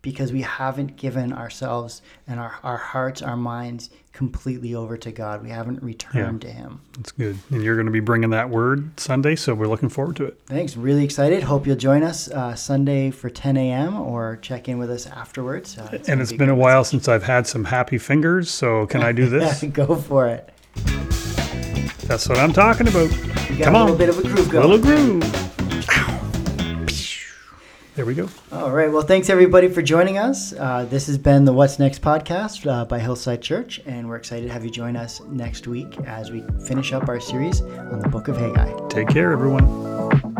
because 0.00 0.32
we 0.32 0.42
haven't 0.42 0.96
given 0.96 1.32
ourselves 1.32 2.00
and 2.26 2.38
our, 2.40 2.54
our 2.62 2.76
hearts, 2.76 3.20
our 3.22 3.36
minds 3.36 3.90
completely 4.12 4.74
over 4.74 4.96
to 4.96 5.10
God. 5.10 5.42
We 5.42 5.50
haven't 5.50 5.82
returned 5.82 6.40
to 6.42 6.50
Him. 6.50 6.80
That's 6.96 7.12
good. 7.12 7.38
And 7.50 7.62
you're 7.62 7.74
going 7.74 7.86
to 7.86 7.92
be 7.92 8.00
bringing 8.00 8.30
that 8.30 8.48
word 8.50 8.98
Sunday, 9.00 9.34
so 9.36 9.54
we're 9.54 9.66
looking 9.66 9.88
forward 9.88 10.16
to 10.16 10.24
it. 10.26 10.40
Thanks. 10.46 10.76
Really 10.76 11.04
excited. 11.04 11.42
Hope 11.42 11.66
you'll 11.66 11.76
join 11.76 12.02
us 12.02 12.28
uh, 12.30 12.54
Sunday 12.54 13.10
for 13.10 13.28
10 13.30 13.56
a.m. 13.56 14.00
or 14.00 14.38
check 14.40 14.68
in 14.68 14.78
with 14.78 14.90
us 14.90 15.06
afterwards. 15.06 15.76
Uh, 15.78 15.88
And 15.92 16.06
gonna 16.06 16.22
it's 16.22 16.32
be 16.32 16.38
been 16.38 16.50
a 16.50 16.54
while 16.54 16.84
since 16.84 17.08
I've 17.08 17.24
had 17.24 17.46
some 17.46 17.64
happy 17.64 17.98
fingers, 17.98 18.50
so 18.50 18.86
can 18.86 19.02
I 19.02 19.12
do 19.12 19.28
this? 19.28 19.62
Go 19.72 19.96
for 19.96 20.28
it. 20.28 20.50
That's 22.06 22.28
what 22.28 22.38
I'm 22.38 22.52
talking 22.52 22.86
about. 22.88 23.10
Come 23.62 23.74
a 23.74 23.78
on. 23.78 23.84
little 23.86 23.96
bit 23.96 24.08
of 24.10 24.18
a 24.18 24.22
groove 24.22 24.52
A 24.54 24.60
Little 24.66 24.78
groove. 24.78 25.43
There 27.94 28.04
we 28.04 28.14
go. 28.14 28.28
All 28.50 28.72
right. 28.72 28.90
Well, 28.90 29.02
thanks 29.02 29.30
everybody 29.30 29.68
for 29.68 29.80
joining 29.80 30.18
us. 30.18 30.52
Uh, 30.52 30.84
this 30.90 31.06
has 31.06 31.16
been 31.16 31.44
the 31.44 31.52
What's 31.52 31.78
Next 31.78 32.02
podcast 32.02 32.68
uh, 32.68 32.84
by 32.84 32.98
Hillside 32.98 33.40
Church, 33.40 33.80
and 33.86 34.08
we're 34.08 34.16
excited 34.16 34.46
to 34.48 34.52
have 34.52 34.64
you 34.64 34.70
join 34.70 34.96
us 34.96 35.20
next 35.28 35.68
week 35.68 35.96
as 36.00 36.32
we 36.32 36.42
finish 36.66 36.92
up 36.92 37.08
our 37.08 37.20
series 37.20 37.60
on 37.60 38.00
the 38.00 38.08
book 38.08 38.26
of 38.26 38.36
Haggai. 38.36 38.88
Take 38.88 39.08
care, 39.08 39.30
everyone. 39.30 40.33